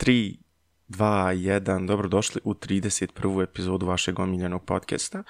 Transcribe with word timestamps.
3, 0.00 0.36
2, 0.88 1.34
1, 1.34 1.86
dobrodošli 1.86 2.40
u 2.44 2.54
31. 2.54 3.42
epizodu 3.42 3.86
vašeg 3.86 4.18
omiljenog 4.18 4.64
podcasta. 4.64 5.18
E, 5.18 5.24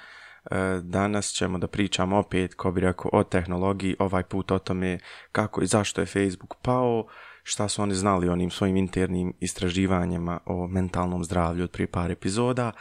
danas 0.83 1.27
ćemo 1.27 1.57
da 1.57 1.67
pričamo 1.67 2.17
opet, 2.17 2.53
ko 2.55 2.71
bi 2.71 2.81
rekao, 2.81 3.09
o 3.13 3.23
tehnologiji, 3.23 3.95
ovaj 3.99 4.23
put 4.23 4.51
o 4.51 4.59
tome 4.59 4.99
kako 5.31 5.61
i 5.61 5.67
zašto 5.67 6.01
je 6.01 6.07
Facebook 6.07 6.55
pao, 6.61 7.07
šta 7.43 7.67
su 7.67 7.81
oni 7.81 7.93
znali 7.93 8.29
o 8.29 8.33
onim 8.33 8.49
svojim 8.51 8.77
internim 8.77 9.33
istraživanjima 9.39 10.39
o 10.45 10.67
mentalnom 10.67 11.23
zdravlju 11.23 11.63
od 11.63 11.71
prije 11.71 11.87
par 11.87 12.11
epizoda, 12.11 12.71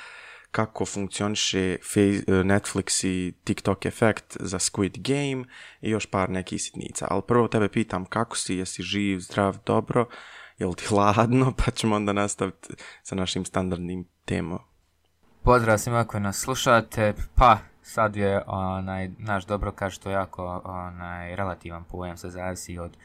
kako 0.50 0.86
funkcioniše 0.86 1.76
Netflix 2.26 3.06
i 3.06 3.32
TikTok 3.44 3.86
efekt 3.86 4.36
za 4.40 4.58
Squid 4.58 4.98
Game 4.98 5.44
i 5.80 5.90
još 5.90 6.06
par 6.06 6.30
nekih 6.30 6.62
sitnica. 6.62 7.06
Ali 7.10 7.22
prvo 7.28 7.48
tebe 7.48 7.68
pitam 7.68 8.04
kako 8.04 8.36
si, 8.36 8.54
jesi 8.54 8.82
živ, 8.82 9.18
zdrav, 9.18 9.58
dobro, 9.66 10.08
jel 10.60 10.74
ti 10.74 10.84
hladno, 10.88 11.52
pa 11.64 11.70
ćemo 11.70 11.96
onda 11.96 12.12
nastaviti 12.12 12.74
sa 13.02 13.14
našim 13.14 13.44
standardnim 13.44 14.04
temom. 14.24 14.58
Pozdrav 15.42 15.78
svima 15.78 16.04
koji 16.04 16.20
nas 16.20 16.38
slušate, 16.38 17.14
pa 17.34 17.58
sad 17.82 18.16
je 18.16 18.42
onaj, 18.46 19.10
naš 19.18 19.46
dobro 19.46 19.72
kaže 19.72 19.98
je 20.04 20.12
jako 20.12 20.62
onaj, 20.64 21.36
relativan 21.36 21.84
pojam, 21.84 22.16
se 22.16 22.30
zavisi 22.30 22.78
od 22.78 22.96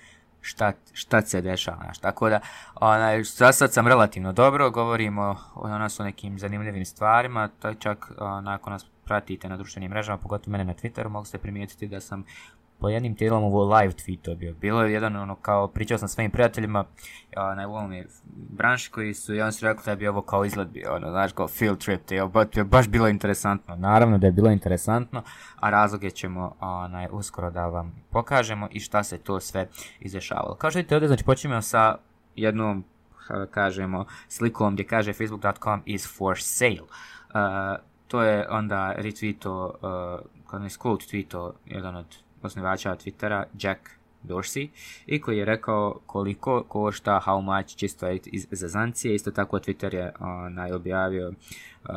šta, 0.41 0.73
šta 0.93 1.21
se 1.21 1.41
dešava, 1.41 1.77
znaš, 1.83 1.97
tako 1.97 2.29
da, 2.29 2.39
onaj, 2.75 3.23
za 3.23 3.51
sad 3.51 3.73
sam 3.73 3.87
relativno 3.87 4.33
dobro, 4.33 4.71
govorimo 4.71 5.35
o 5.55 5.67
nas 5.67 5.99
o 5.99 6.03
nekim 6.03 6.39
zanimljivim 6.39 6.85
stvarima, 6.85 7.47
to 7.47 7.73
čak, 7.73 8.11
nakon 8.41 8.73
nas 8.73 8.85
pratite 9.05 9.49
na 9.49 9.57
društvenim 9.57 9.91
mrežama, 9.91 10.17
pogotovo 10.17 10.51
mene 10.51 10.65
na 10.65 10.73
Twitteru, 10.73 11.09
mogu 11.09 11.25
se 11.25 11.37
primijetiti 11.37 11.87
da 11.87 12.01
sam 12.01 12.23
po 12.79 12.89
jednim 12.89 13.15
tijelom 13.15 13.43
ovo 13.43 13.77
live 13.77 13.93
tweeto 13.93 14.37
bio. 14.37 14.53
Bilo 14.53 14.83
je 14.83 14.93
jedan 14.93 15.15
ono 15.15 15.35
kao, 15.35 15.67
pričao 15.67 15.97
sam 15.97 16.07
svojim 16.07 16.31
prijateljima 16.31 16.85
na 17.35 17.67
ovom 17.67 17.93
je 17.93 18.07
branši 18.33 18.91
koji 18.91 19.13
su, 19.13 19.35
i 19.35 19.41
oni 19.41 19.51
su 19.51 19.65
rekli 19.65 19.83
da 19.85 19.95
bi 19.95 20.07
ovo 20.07 20.21
kao 20.21 20.45
izgled 20.45 20.67
bio, 20.67 20.95
ono, 20.95 21.09
znaš, 21.11 21.31
kao 21.31 21.47
field 21.47 21.77
trip, 21.77 22.01
to 22.05 22.13
je 22.53 22.63
baš 22.63 22.87
bilo 22.87 23.07
interesantno. 23.07 23.75
Naravno 23.75 24.17
da 24.17 24.27
je 24.27 24.31
bilo 24.31 24.49
interesantno, 24.49 25.23
a 25.59 25.69
razloge 25.69 26.09
ćemo 26.09 26.55
onaj, 26.59 27.07
uskoro 27.11 27.51
da 27.51 27.67
vam 27.67 28.03
pokažemo 28.09 28.67
i 28.71 28.79
šta 28.79 29.03
se 29.03 29.17
to 29.17 29.39
sve 29.39 29.67
izdešavalo. 29.99 30.55
Kao 30.55 30.71
što 30.71 30.79
vidite 30.79 30.95
ovdje, 30.95 31.07
znači 31.07 31.23
počinjemo 31.23 31.61
sa 31.61 31.97
jednom, 32.35 32.83
kažemo, 33.51 34.05
slikom 34.27 34.73
gdje 34.73 34.87
kaže 34.87 35.13
facebook.com 35.13 35.81
is 35.85 36.17
for 36.17 36.37
sale. 36.39 36.81
Uh, 36.81 37.81
to 38.07 38.21
je 38.21 38.47
onda 38.49 38.95
retweeto, 38.97 39.65
uh, 39.65 40.25
kad 40.47 40.61
ne 40.61 40.69
quote 40.69 41.05
tweeto, 41.09 41.51
jedan 41.65 41.95
od 41.95 42.24
osnivača 42.45 42.95
Twittera 42.95 43.43
Jack 43.59 43.79
Dorsey 44.23 44.67
i 45.05 45.21
koji 45.21 45.37
je 45.37 45.45
rekao 45.45 45.99
koliko 46.05 46.63
košta 46.67 47.21
how 47.25 47.41
much 47.41 47.75
čisto 47.75 48.09
iz 48.25 48.47
zazancije. 48.51 49.15
Isto 49.15 49.31
tako 49.31 49.59
Twitter 49.59 49.93
je 49.93 50.13
onaj, 50.19 50.71
objavio 50.71 51.29
uh, 51.29 51.91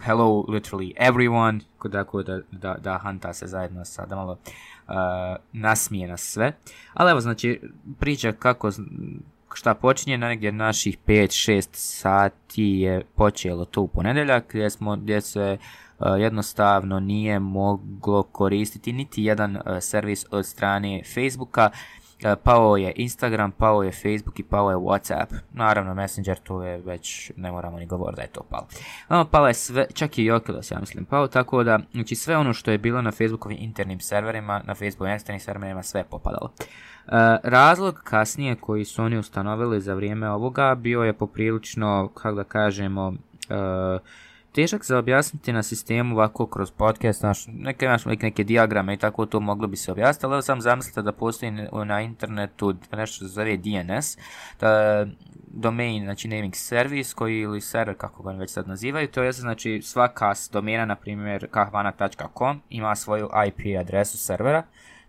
hello 0.00 0.44
literally 0.48 0.92
everyone, 0.96 1.60
tako 1.92 2.22
da, 2.22 2.40
da, 2.50 2.74
da 2.74 2.98
hanta 2.98 3.32
se 3.32 3.46
zajedno 3.46 3.84
sa, 3.84 4.06
da 4.06 4.16
malo 4.16 4.32
uh, 4.32 4.94
nasmije 5.52 6.08
nas 6.08 6.20
sve. 6.20 6.52
Ali 6.94 7.10
evo, 7.10 7.20
znači, 7.20 7.60
priča 7.98 8.32
kako 8.32 8.70
šta 9.54 9.74
počinje 9.74 10.18
na 10.18 10.28
negdje 10.28 10.52
naših 10.52 10.98
5-6 11.06 11.68
sati 11.72 12.62
je 12.62 13.04
počelo 13.14 13.64
to 13.64 13.82
u 13.82 13.88
ponedjeljak 13.88 14.44
gdje, 14.48 14.70
smo, 14.70 14.96
gdje 14.96 15.20
se 15.20 15.58
jednostavno 16.18 17.00
nije 17.00 17.38
moglo 17.38 18.22
koristiti 18.22 18.92
niti 18.92 19.24
jedan 19.24 19.56
e, 19.56 19.80
servis 19.80 20.26
od 20.30 20.46
strane 20.46 21.02
Facebooka. 21.14 21.70
E, 22.22 22.36
pao 22.36 22.76
je 22.76 22.92
Instagram, 22.96 23.52
pao 23.52 23.82
je 23.82 23.92
Facebook 23.92 24.40
i 24.40 24.42
pao 24.42 24.70
je 24.70 24.76
Whatsapp. 24.76 25.26
Naravno, 25.52 25.94
Messenger 25.94 26.38
tu 26.38 26.62
je 26.62 26.78
već, 26.78 27.32
ne 27.36 27.52
moramo 27.52 27.78
ni 27.78 27.86
govoriti 27.86 28.16
da 28.16 28.22
je 28.22 28.28
to 28.28 28.42
palo. 28.50 28.66
No, 29.08 29.24
palo 29.24 29.48
je 29.48 29.54
sve, 29.54 29.86
čak 29.94 30.18
i 30.18 30.30
Oculus, 30.30 30.70
ja 30.70 30.80
mislim, 30.80 31.04
pao, 31.04 31.28
tako 31.28 31.64
da, 31.64 31.78
znači 31.92 32.14
sve 32.14 32.36
ono 32.36 32.52
što 32.52 32.70
je 32.70 32.78
bilo 32.78 33.02
na 33.02 33.10
Facebookovim 33.10 33.58
internim 33.60 34.00
serverima, 34.00 34.62
na 34.64 34.74
Facebookovim 34.74 35.12
eksternim 35.12 35.40
serverima, 35.40 35.82
sve 35.82 36.00
je 36.00 36.04
popadalo. 36.04 36.52
razlog 37.42 38.00
kasnije 38.04 38.54
koji 38.54 38.84
su 38.84 39.02
oni 39.02 39.18
ustanovili 39.18 39.80
za 39.80 39.94
vrijeme 39.94 40.30
ovoga 40.30 40.74
bio 40.74 41.02
je 41.02 41.12
poprilično, 41.12 42.10
kako 42.14 42.36
da 42.36 42.44
kažemo, 42.44 43.12
težak 44.52 44.84
za 44.84 44.98
objasniti 44.98 45.52
na 45.52 45.62
sistemu 45.62 46.14
ovako 46.14 46.46
kroz 46.46 46.70
podcast, 46.70 47.22
naš, 47.22 47.46
neke, 47.46 47.86
naš, 47.86 48.04
neke 48.04 48.44
diagrame 48.44 48.94
i 48.94 48.96
tako 48.96 49.26
to 49.26 49.40
moglo 49.40 49.68
bi 49.68 49.76
se 49.76 49.92
objasniti, 49.92 50.26
ali 50.26 50.42
sam 50.42 50.60
zamislite 50.60 51.02
da 51.02 51.12
postoji 51.12 51.52
na 51.86 52.00
internetu 52.00 52.74
nešto 52.92 53.18
se 53.18 53.26
zove 53.26 53.56
DNS, 53.56 54.18
da, 54.60 55.06
domain, 55.54 56.04
znači 56.04 56.28
naming 56.28 56.54
service 56.54 57.14
koji 57.14 57.40
ili 57.40 57.60
server 57.60 57.96
kako 57.96 58.22
ga 58.22 58.32
već 58.32 58.50
sad 58.50 58.68
nazivaju, 58.68 59.08
to 59.08 59.22
je 59.22 59.32
znači 59.32 59.80
svaka 59.82 60.32
domena, 60.52 60.84
na 60.84 60.96
primjer 60.96 61.46
kahvana.com 61.50 62.60
ima 62.70 62.94
svoju 62.94 63.28
IP 63.46 63.80
adresu 63.80 64.18
servera, 64.18 64.62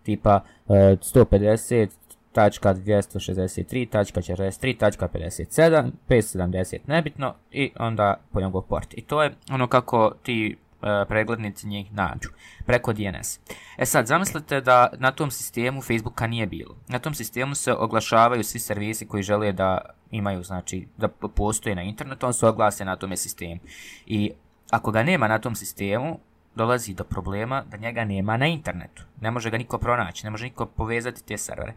tipa 0.04 0.42
150 0.68 1.90
tačka 2.34 2.74
263, 2.74 4.78
tačka 4.78 5.08
57, 5.08 5.92
570 6.10 6.78
nebitno 6.88 7.34
i 7.52 7.72
onda 7.80 8.16
po 8.32 8.42
njegov 8.42 8.62
port. 8.62 8.94
I 8.98 9.02
to 9.02 9.24
je 9.24 9.36
ono 9.52 9.68
kako 9.68 10.14
ti 10.24 10.58
e, 10.82 11.06
preglednici 11.08 11.68
njih 11.68 11.94
nađu 11.94 12.30
preko 12.66 12.94
DNS. 12.94 13.40
E 13.78 13.86
sad, 13.86 14.08
zamislite 14.08 14.62
da 14.62 14.90
na 14.98 15.12
tom 15.12 15.32
sistemu 15.32 15.82
Facebooka 15.82 16.28
nije 16.28 16.48
bilo. 16.48 16.76
Na 16.88 17.00
tom 17.00 17.14
sistemu 17.14 17.56
se 17.56 17.74
oglašavaju 17.74 18.44
svi 18.44 18.60
servisi 18.60 19.08
koji 19.08 19.24
žele 19.24 19.52
da 19.52 19.78
imaju, 20.12 20.44
znači, 20.44 20.88
da 20.98 21.08
postoje 21.08 21.76
na 21.76 21.82
internetu, 21.82 22.26
on 22.26 22.34
se 22.34 22.48
oglase 22.48 22.86
na 22.86 22.96
tome 22.96 23.18
sistemu. 23.18 23.60
I 24.06 24.32
ako 24.72 24.92
ga 24.92 25.04
nema 25.04 25.28
na 25.28 25.40
tom 25.40 25.56
sistemu, 25.56 26.20
dolazi 26.56 26.94
do 26.94 27.04
problema 27.04 27.64
da 27.72 27.78
njega 27.78 28.06
nema 28.06 28.38
na 28.38 28.48
internetu. 28.48 29.04
Ne 29.22 29.32
može 29.32 29.50
ga 29.50 29.58
niko 29.58 29.78
pronaći, 29.78 30.26
ne 30.26 30.30
može 30.30 30.44
niko 30.44 30.66
povezati 30.66 31.26
te 31.26 31.38
servere. 31.38 31.74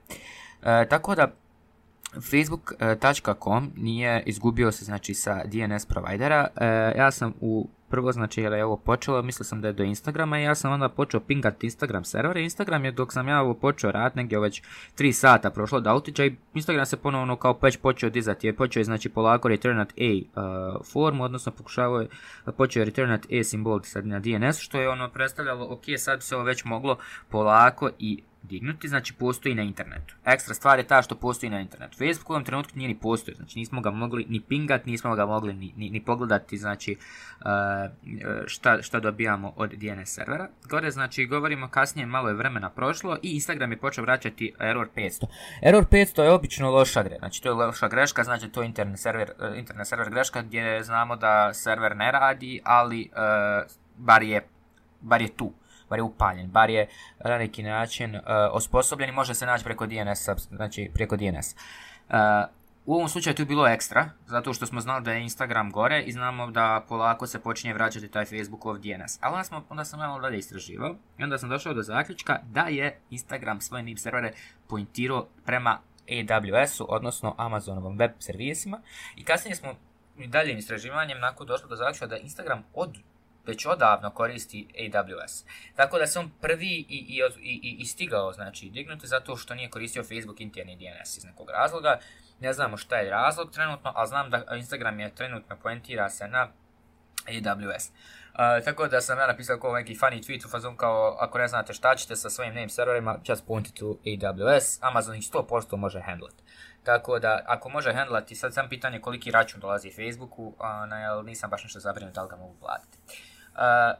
E, 0.63 0.89
tako 0.89 1.15
da 1.15 1.33
facebook.com 2.21 3.73
nije 3.77 4.23
izgubio 4.27 4.73
se 4.73 4.85
znači 4.85 5.15
sa 5.15 5.43
DNS 5.45 5.87
provajdera. 5.87 6.47
E, 6.57 6.67
ja 6.97 7.11
sam 7.11 7.35
u 7.41 7.69
prvo 7.89 8.13
znači 8.13 8.43
jer 8.43 8.53
je 8.53 8.65
ovo 8.65 8.77
počelo, 8.77 9.23
mislio 9.23 9.45
sam 9.45 9.61
da 9.61 9.69
je 9.69 9.73
do 9.73 9.83
Instagrama 9.83 10.41
i 10.41 10.43
ja 10.43 10.55
sam 10.55 10.73
onda 10.73 10.89
počeo 10.89 11.21
pingati 11.21 11.67
Instagram 11.67 12.05
servere. 12.05 12.43
Instagram 12.43 12.85
je 12.85 12.93
dok 12.93 13.13
sam 13.13 13.29
ja 13.29 13.41
ovo 13.41 13.55
počeo 13.55 13.91
rad 13.91 14.17
negdje 14.17 14.41
već 14.41 14.63
3 14.99 15.13
sata 15.13 15.51
prošlo 15.51 15.81
da 15.81 15.91
autića 15.91 16.25
i 16.25 16.37
Instagram 16.55 16.87
se 16.87 16.97
ponovno 16.97 17.37
kao 17.37 17.59
već 17.63 17.77
počeo 17.77 18.11
dizati. 18.11 18.47
Je 18.47 18.57
počeo 18.57 18.81
je 18.81 18.85
znači 18.85 19.09
polako 19.09 19.49
return 19.49 19.81
at 19.81 19.93
A 19.99 20.41
uh, 20.41 20.87
formu, 20.93 21.25
odnosno 21.25 21.53
pokušavao 21.53 22.01
je 22.01 22.09
počeo 22.57 22.81
je 22.81 22.85
return 22.85 23.11
at 23.11 23.27
A 23.33 23.45
simbol 23.45 23.81
sad 23.83 24.07
na 24.07 24.19
DNS 24.19 24.59
što 24.59 24.81
je 24.81 24.89
ono 24.89 25.09
predstavljalo 25.09 25.67
ok 25.71 25.85
sad 25.99 26.23
se 26.23 26.37
ovo 26.37 26.45
već 26.45 26.65
moglo 26.65 26.97
polako 27.29 27.91
i 27.99 28.23
dignuti, 28.47 28.89
znači 28.89 29.15
postoji 29.15 29.55
na 29.55 29.63
internetu. 29.63 30.15
Ekstra 30.25 30.55
stvar 30.55 30.79
je 30.79 30.87
ta 30.87 31.03
što 31.03 31.15
postoji 31.15 31.51
na 31.51 31.61
internetu. 31.61 31.99
Facebook 31.99 32.31
u 32.31 32.33
ovom 32.33 32.45
trenutku 32.45 32.79
nije 32.79 32.89
ni 32.89 32.99
postoji, 32.99 33.35
znači 33.35 33.59
nismo 33.59 33.81
ga 33.81 33.91
mogli 33.91 34.27
ni 34.29 34.41
pingat, 34.41 34.87
nismo 34.87 35.15
ga 35.15 35.27
mogli 35.27 35.55
ni, 35.55 35.73
ni, 35.77 35.91
ni 35.91 36.05
pogledati, 36.05 36.59
znači 36.59 36.97
uh, 37.41 37.47
šta, 38.47 38.83
šta 38.83 39.01
dobijamo 39.01 39.53
od 39.57 39.71
DNS 39.71 40.09
servera. 40.09 40.49
Gore, 40.69 40.91
znači, 40.91 41.27
govorimo 41.27 41.69
kasnije, 41.69 42.07
malo 42.07 42.29
je 42.29 42.35
vremena 42.35 42.71
prošlo 42.71 43.19
i 43.23 43.35
Instagram 43.35 43.73
je 43.73 43.79
počeo 43.79 44.05
vraćati 44.05 44.55
error 44.61 44.89
500. 44.97 45.27
Error 45.63 45.85
500 45.85 46.23
je 46.23 46.31
obično 46.31 46.71
loša 46.71 47.03
greška, 47.03 47.19
znači 47.19 47.43
to 47.43 47.49
je 47.49 47.55
loša 47.55 47.89
greška, 47.89 48.25
znači 48.25 48.49
to 48.49 48.63
je 48.63 48.67
internet 48.67 49.01
server, 49.01 49.31
uh, 49.39 49.59
internet 49.59 49.89
server 49.89 50.11
greška 50.11 50.43
gdje 50.43 50.83
znamo 50.83 51.17
da 51.17 51.55
server 51.55 51.97
ne 51.97 52.13
radi, 52.13 52.61
ali 52.65 53.11
bar, 53.97 54.23
je, 54.23 54.49
bar 55.01 55.23
je 55.23 55.37
tu 55.37 55.53
bar 55.91 55.99
je 55.99 56.03
upaljen, 56.03 56.51
bar 56.51 56.71
je 56.71 56.89
na 57.25 57.39
neki 57.39 57.63
način 57.63 58.17
uh, 58.17 58.23
osposobljen 58.53 59.11
i 59.11 59.13
može 59.13 59.35
se 59.35 59.47
naći 59.47 59.65
preko 59.65 59.87
DNS, 59.87 60.29
znači 60.51 60.91
preko 60.95 61.17
DNS. 61.17 61.55
Uh, 62.09 62.17
u 62.87 62.95
ovom 62.95 63.09
slučaju 63.09 63.35
tu 63.35 63.43
je 63.43 63.47
bilo 63.47 63.67
ekstra, 63.67 64.11
zato 64.27 64.55
što 64.55 64.67
smo 64.67 64.81
znali 64.81 65.05
da 65.05 65.13
je 65.13 65.23
Instagram 65.23 65.71
gore 65.71 66.03
i 66.03 66.13
znamo 66.13 66.51
da 66.51 66.85
polako 66.89 67.27
se 67.27 67.41
počinje 67.41 67.75
vraćati 67.75 68.09
taj 68.09 68.25
Facebookov 68.25 68.79
DNS. 68.79 69.19
Ali 69.21 69.33
onda, 69.33 69.45
smo, 69.45 69.65
onda 69.69 69.85
sam 69.85 69.99
malo 69.99 70.21
dalje 70.21 70.39
istraživao 70.39 70.97
i 71.19 71.25
onda 71.25 71.39
sam 71.39 71.49
došao 71.49 71.75
do 71.75 71.83
zaključka 71.83 72.39
da 72.45 72.61
je 72.61 73.01
Instagram 73.11 73.61
svoje 73.61 73.83
NIP 73.83 73.99
servere 73.99 74.33
pointirao 74.69 75.27
prema 75.45 75.79
AWS-u, 76.09 76.87
odnosno 76.89 77.35
Amazonovom 77.39 77.99
web 77.99 78.11
servisima. 78.19 78.81
I 79.17 79.25
kasnije 79.25 79.57
smo 79.57 79.75
dalje 80.27 80.59
istraživanjem 80.59 81.21
nakon 81.21 81.47
došli 81.47 81.69
do 81.69 81.77
zaključka 81.77 82.07
da 82.07 82.17
Instagram 82.17 82.65
od 82.75 82.97
već 83.47 83.67
odavno 83.67 84.11
koristi 84.11 84.69
AWS. 84.79 85.45
Tako 85.77 85.99
da 85.99 86.07
se 86.07 86.19
on 86.19 86.31
prvi 86.41 86.87
i, 86.89 87.21
i, 87.43 87.77
i, 87.81 87.85
stigao 87.85 88.33
znači, 88.33 88.71
dignuti 88.71 89.07
zato 89.07 89.37
što 89.37 89.55
nije 89.55 89.71
koristio 89.71 90.03
Facebook 90.03 90.41
interni 90.41 90.77
DNS 90.77 91.17
iz 91.17 91.25
nekog 91.25 91.51
razloga. 91.51 91.99
Ne 92.41 92.53
znamo 92.53 92.77
šta 92.77 92.97
je 92.97 93.11
razlog 93.11 93.51
trenutno, 93.51 93.93
ali 93.95 94.09
znam 94.09 94.31
da 94.31 94.57
Instagram 94.57 95.01
je 95.01 95.15
trenutno 95.15 95.57
poentira 95.63 96.09
se 96.09 96.29
na 96.29 96.49
AWS. 97.27 97.91
Uh, 98.37 98.65
tako 98.65 98.89
da 98.89 99.01
sam 99.01 99.19
ja 99.19 99.27
napisao 99.27 99.59
kao 99.59 99.75
neki 99.75 99.95
funny 99.95 100.23
tweet 100.27 100.47
u 100.47 100.49
fazon 100.49 100.77
kao 100.77 101.17
ako 101.21 101.39
ne 101.39 101.49
znate 101.49 101.73
šta 101.73 101.95
ćete 101.95 102.17
sa 102.17 102.31
svojim 102.31 102.55
name 102.55 102.69
serverima, 102.69 103.19
just 103.25 103.47
point 103.47 103.79
to 103.79 103.85
AWS, 104.05 104.79
Amazon 104.81 105.15
ih 105.15 105.23
100% 105.23 105.77
može 105.77 106.01
handlat. 106.01 106.35
Tako 106.83 107.19
da, 107.19 107.41
ako 107.47 107.69
može 107.69 107.93
handlati, 107.93 108.35
sad 108.35 108.55
sam 108.55 108.69
pitanje 108.69 109.01
koliki 109.01 109.31
račun 109.31 109.61
dolazi 109.61 109.91
Facebooku, 109.91 110.43
uh, 110.43 111.27
nisam 111.27 111.51
baš 111.51 111.63
nešto 111.65 111.81
zabrinut 111.81 112.15
da 112.15 112.23
li 112.23 112.29
ga 112.29 112.37
mogu 112.37 112.57
platiti. 112.61 112.99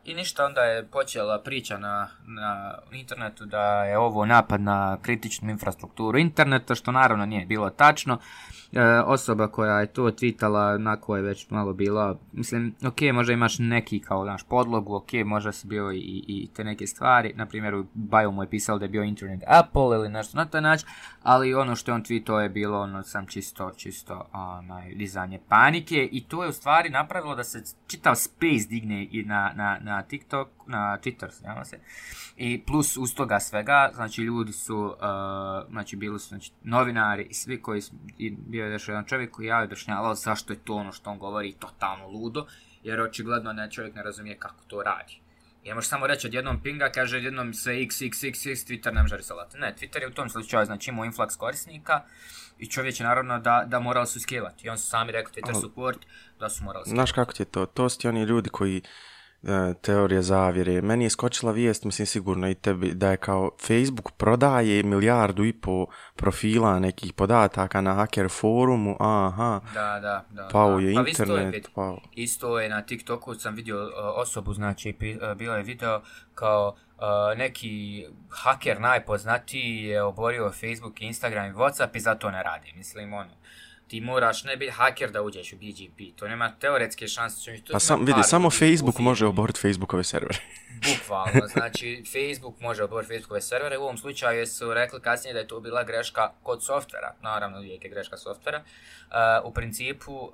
I 0.05 0.15
ništa, 0.15 0.45
onda 0.45 0.61
je 0.61 0.87
počela 0.87 1.39
priča 1.39 1.79
na, 1.79 2.09
na 2.27 2.75
internetu 2.93 3.45
da 3.45 3.85
je 3.85 3.99
ovo 3.99 4.27
napad 4.27 4.61
na 4.61 4.99
kritičnu 5.03 5.51
infrastrukturu 5.51 6.19
interneta, 6.19 6.75
što 6.75 6.93
naravno 6.93 7.27
nije 7.27 7.47
bilo 7.47 7.71
tačno. 7.71 8.19
E, 8.73 8.83
osoba 9.01 9.49
koja 9.49 9.81
je 9.81 9.87
to 9.87 10.03
tweetala, 10.03 10.79
na 10.79 11.17
je 11.17 11.23
već 11.23 11.51
malo 11.51 11.73
bila, 11.73 12.19
mislim, 12.33 12.75
ok, 12.87 13.01
možda 13.13 13.33
imaš 13.33 13.59
neki 13.59 14.01
kao 14.01 14.25
naš 14.25 14.43
podlogu, 14.43 14.95
ok, 14.95 15.13
možda 15.25 15.53
si 15.53 15.67
bio 15.67 15.93
i, 15.93 16.25
i 16.29 16.49
te 16.57 16.65
neke 16.65 16.87
stvari, 16.87 17.33
na 17.35 17.47
primjer 17.47 17.75
u 17.75 17.87
bio 17.95 18.31
mu 18.31 18.43
je 18.43 18.51
pisalo 18.51 18.79
da 18.79 18.85
je 18.85 18.89
bio 18.89 19.03
internet 19.03 19.43
Apple 19.47 19.97
ili 19.97 20.09
nešto 20.09 20.39
na 20.39 20.45
taj 20.45 20.61
način, 20.61 20.89
ali 21.23 21.55
ono 21.55 21.77
što 21.77 21.91
je 21.91 21.95
on 21.95 22.05
tweetao 22.05 22.39
je 22.39 22.49
bilo 22.49 22.81
ono 22.81 23.03
sam 23.03 23.27
čisto, 23.27 23.73
čisto 23.77 24.27
onaj, 24.33 24.95
dizanje 24.95 25.41
panike 25.49 26.09
i 26.13 26.25
to 26.25 26.43
je 26.43 26.49
u 26.49 26.53
stvari 26.53 26.91
napravilo 26.91 27.35
da 27.35 27.45
se 27.45 27.63
čitav 27.87 28.15
space 28.15 28.69
digne 28.69 29.09
i 29.11 29.23
na, 29.23 29.46
na, 29.55 29.79
na 29.81 30.03
TikTok, 30.03 30.49
na 30.67 30.99
Twitter, 31.03 31.31
znamo 31.31 31.65
se, 31.65 31.79
i 32.37 32.63
plus 32.67 32.97
uz 32.97 33.15
toga 33.15 33.41
svega, 33.41 33.91
znači 33.95 34.23
ljudi 34.23 34.53
su, 34.53 34.77
uh, 34.77 35.71
znači 35.71 35.97
bili 35.97 36.21
su 36.21 36.29
znači, 36.29 36.53
novinari 36.63 37.27
i 37.31 37.35
svi 37.35 37.63
koji, 37.63 37.83
i 38.19 38.31
bio 38.31 38.67
je 38.67 38.73
još 38.73 38.89
jedan 38.89 39.05
čovjek 39.05 39.31
koji 39.31 39.47
je 39.47 39.63
objašnjavao 39.63 40.15
zašto 40.15 40.53
je 40.53 40.59
to 40.65 40.75
ono 40.75 40.93
što 40.93 41.11
on 41.11 41.19
govori 41.19 41.53
totalno 41.53 42.09
ludo, 42.09 42.47
jer 42.83 43.01
očigledno 43.01 43.53
ne, 43.53 43.71
čovjek 43.71 43.95
ne 43.95 44.03
razumije 44.03 44.37
kako 44.39 44.65
to 44.67 44.83
radi. 44.83 45.21
I 45.63 45.69
ne 45.69 45.75
može 45.75 45.89
samo 45.89 46.07
reći 46.07 46.27
odjednom 46.27 46.63
pinga, 46.63 46.91
kaže 46.95 47.17
odjednom 47.17 47.55
sve 47.55 47.83
x, 47.83 48.03
x, 48.03 48.23
x, 48.23 48.47
x, 48.47 48.67
Twitter 48.67 48.95
ne 48.95 49.03
može 49.03 49.17
risalati. 49.17 49.59
Ne, 49.59 49.75
Twitter 49.81 50.01
je 50.01 50.09
u 50.09 50.13
tom 50.13 50.29
slučaju, 50.29 50.67
znači 50.67 50.91
imao 50.91 51.05
influx 51.05 51.37
korisnika 51.37 52.01
i 52.59 52.67
čovjek 52.67 53.01
je 53.01 53.07
naravno 53.07 53.39
da, 53.39 53.65
da 53.67 53.81
morali 53.81 54.07
su 54.07 54.21
skivati. 54.21 54.67
I 54.67 54.71
on 54.71 54.79
su 54.79 54.89
sami 54.89 55.13
rekli 55.13 55.33
Twitter 55.33 55.61
support 55.61 55.99
da 56.41 56.49
su 56.49 56.65
morali 56.65 56.85
skivati. 56.85 56.97
Znaš 56.97 57.13
kako 57.13 57.33
ti 57.33 57.43
je 57.43 57.47
to? 57.47 57.67
To 57.67 57.89
su 57.89 57.99
ti 57.99 58.09
oni 58.09 58.23
ljudi 58.23 58.51
koji 58.51 58.83
E, 59.43 59.75
teorije 59.83 60.23
zavjere. 60.23 60.83
Meni 60.83 61.05
je 61.05 61.11
skočila 61.11 61.53
vijest, 61.53 61.85
mislim 61.85 62.07
sigurno 62.07 62.51
i 62.51 62.55
tebi, 62.55 62.95
da 62.95 63.11
je 63.11 63.17
kao 63.17 63.51
Facebook 63.67 64.13
prodaje 64.13 64.83
milijardu 64.83 65.45
i 65.45 65.53
po 65.53 65.87
profila 66.17 66.79
nekih 66.79 67.13
podataka 67.13 67.81
na 67.81 67.95
hacker 67.95 68.29
forumu, 68.31 68.97
aha, 69.01 69.61
da, 69.75 69.99
da, 70.01 70.25
da, 70.31 70.49
pao 70.53 70.79
je 70.79 70.95
pa 70.95 71.09
internet, 71.09 71.55
isto 71.55 71.71
je, 71.71 71.75
pao. 71.75 72.01
Isto 72.13 72.61
je 72.61 72.69
na 72.69 72.83
TikToku, 72.83 73.35
sam 73.35 73.55
vidio 73.55 73.85
uh, 73.85 73.91
osobu, 74.17 74.55
znači, 74.55 74.95
uh, 75.23 75.37
bila 75.37 75.57
je 75.57 75.63
video 75.63 76.03
kao 76.35 76.69
uh, 76.97 77.39
neki 77.39 78.07
haker 78.31 78.81
najpoznatiji 78.81 79.83
je 79.83 80.03
oborio 80.03 80.53
Facebook, 80.53 81.01
Instagram 81.01 81.47
i 81.47 81.55
Whatsapp 81.55 81.97
i 81.97 82.01
zato 82.01 82.31
ne 82.31 82.43
radi, 82.43 82.73
mislim, 82.77 83.13
ono 83.13 83.31
ti 83.89 84.01
moraš 84.01 84.45
ne 84.45 84.57
biti 84.57 84.73
haker 84.73 85.11
da 85.11 85.23
uđeš 85.23 85.53
u 85.53 85.57
BGP, 85.57 86.17
to 86.17 86.29
nema 86.29 86.53
teoretske 86.61 87.09
šanse. 87.09 87.57
To 87.65 87.73
pa 87.73 87.81
sam, 87.81 88.05
vidi, 88.05 88.23
samo 88.23 88.51
Facebook 88.51 88.99
može 88.99 89.27
oboriti 89.27 89.61
Facebookove 89.61 90.05
servere. 90.05 90.39
Bukvalno, 90.87 91.47
znači 91.47 92.05
Facebook 92.13 92.61
može 92.61 92.85
oboriti 92.85 93.15
Facebookove 93.15 93.41
servere, 93.41 93.79
u 93.79 93.83
ovom 93.83 93.99
slučaju 93.99 94.47
su 94.47 94.75
rekli 94.75 95.01
kasnije 95.01 95.35
da 95.35 95.39
je 95.39 95.49
to 95.49 95.61
bila 95.61 95.85
greška 95.85 96.33
kod 96.43 96.65
softvera, 96.65 97.15
naravno 97.21 97.59
uvijek 97.59 97.85
je 97.85 97.91
greška 97.91 98.17
softvera. 98.17 98.63
Uh, 99.07 99.51
u 99.51 99.55
principu 99.55 100.13
uh, 100.13 100.31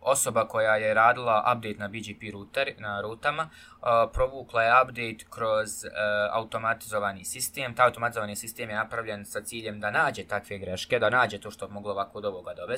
osoba 0.00 0.48
koja 0.48 0.76
je 0.76 0.94
radila 0.94 1.54
update 1.56 1.78
na 1.78 1.88
BGP 1.88 2.32
router, 2.32 2.74
na 2.78 3.00
rutama, 3.00 3.42
uh, 3.42 3.88
provukla 4.12 4.62
je 4.62 4.82
update 4.82 5.24
kroz 5.30 5.84
uh, 5.84 5.90
automatizovani 6.32 7.24
sistem. 7.24 7.74
Ta 7.74 7.84
automatizovani 7.84 8.36
sistem 8.36 8.70
je 8.70 8.76
napravljen 8.76 9.26
sa 9.26 9.40
ciljem 9.40 9.80
da 9.80 9.90
nađe 9.90 10.24
takve 10.24 10.58
greške, 10.58 10.98
da 10.98 11.10
nađe 11.10 11.38
to 11.38 11.50
što 11.50 11.68
moglo 11.68 11.92
ovako 11.92 12.18
od 12.18 12.24
ovoga 12.24 12.54
dovesti, 12.54 12.75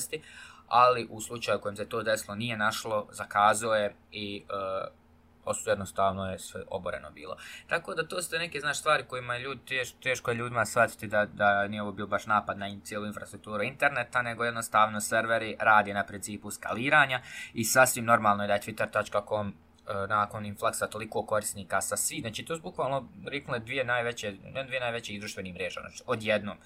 ali 0.69 1.07
u 1.11 1.21
slučaju 1.21 1.61
kojem 1.61 1.77
se 1.77 1.89
to 1.89 2.03
desilo 2.03 2.35
nije 2.35 2.57
našlo, 2.57 3.07
zakazao 3.11 3.75
je 3.75 3.95
i 4.13 4.45
uh, 4.49 4.89
osu 5.49 5.71
jednostavno 5.71 6.31
je 6.31 6.39
sve 6.39 6.63
oboreno 6.71 7.11
bilo. 7.11 7.37
Tako 7.67 7.95
da 7.95 8.09
to 8.09 8.23
su 8.23 8.39
neke 8.39 8.61
znaš, 8.61 8.79
stvari 8.79 9.05
kojima 9.09 9.35
je 9.35 9.41
ljudi, 9.41 9.61
teš, 9.69 9.93
teško 9.93 10.31
je 10.31 10.35
ljudima 10.35 10.65
shvatiti 10.65 11.07
da, 11.07 11.27
da 11.27 11.69
nije 11.69 11.83
ovo 11.83 11.93
bio 11.93 12.07
baš 12.07 12.27
napad 12.27 12.59
na 12.59 12.67
cijelu 12.85 13.07
infrastrukturu 13.07 13.63
interneta, 13.63 14.23
nego 14.23 14.45
jednostavno 14.45 15.01
serveri 15.01 15.57
radi 15.61 15.93
na 15.93 16.05
principu 16.05 16.51
skaliranja 16.51 17.21
i 17.55 17.65
sasvim 17.65 18.05
normalno 18.05 18.45
je 18.45 18.47
da 18.47 18.55
je 18.55 18.61
twitter.com 18.61 19.49
e, 19.49 19.53
nakon 20.07 20.47
inflaksa 20.47 20.87
toliko 20.87 21.27
korisnika 21.27 21.81
sa 21.81 21.97
svi, 21.97 22.21
znači 22.21 22.45
to 22.45 22.57
su 22.57 22.63
bukvalno 22.63 23.09
riknule 23.27 23.59
dvije 23.59 23.85
najveće, 23.85 24.33
dvije 24.67 24.81
najveće 24.81 25.19
društvenih 25.19 25.55
mreža, 25.55 25.81
znači 25.81 26.03
odjednom 26.07 26.57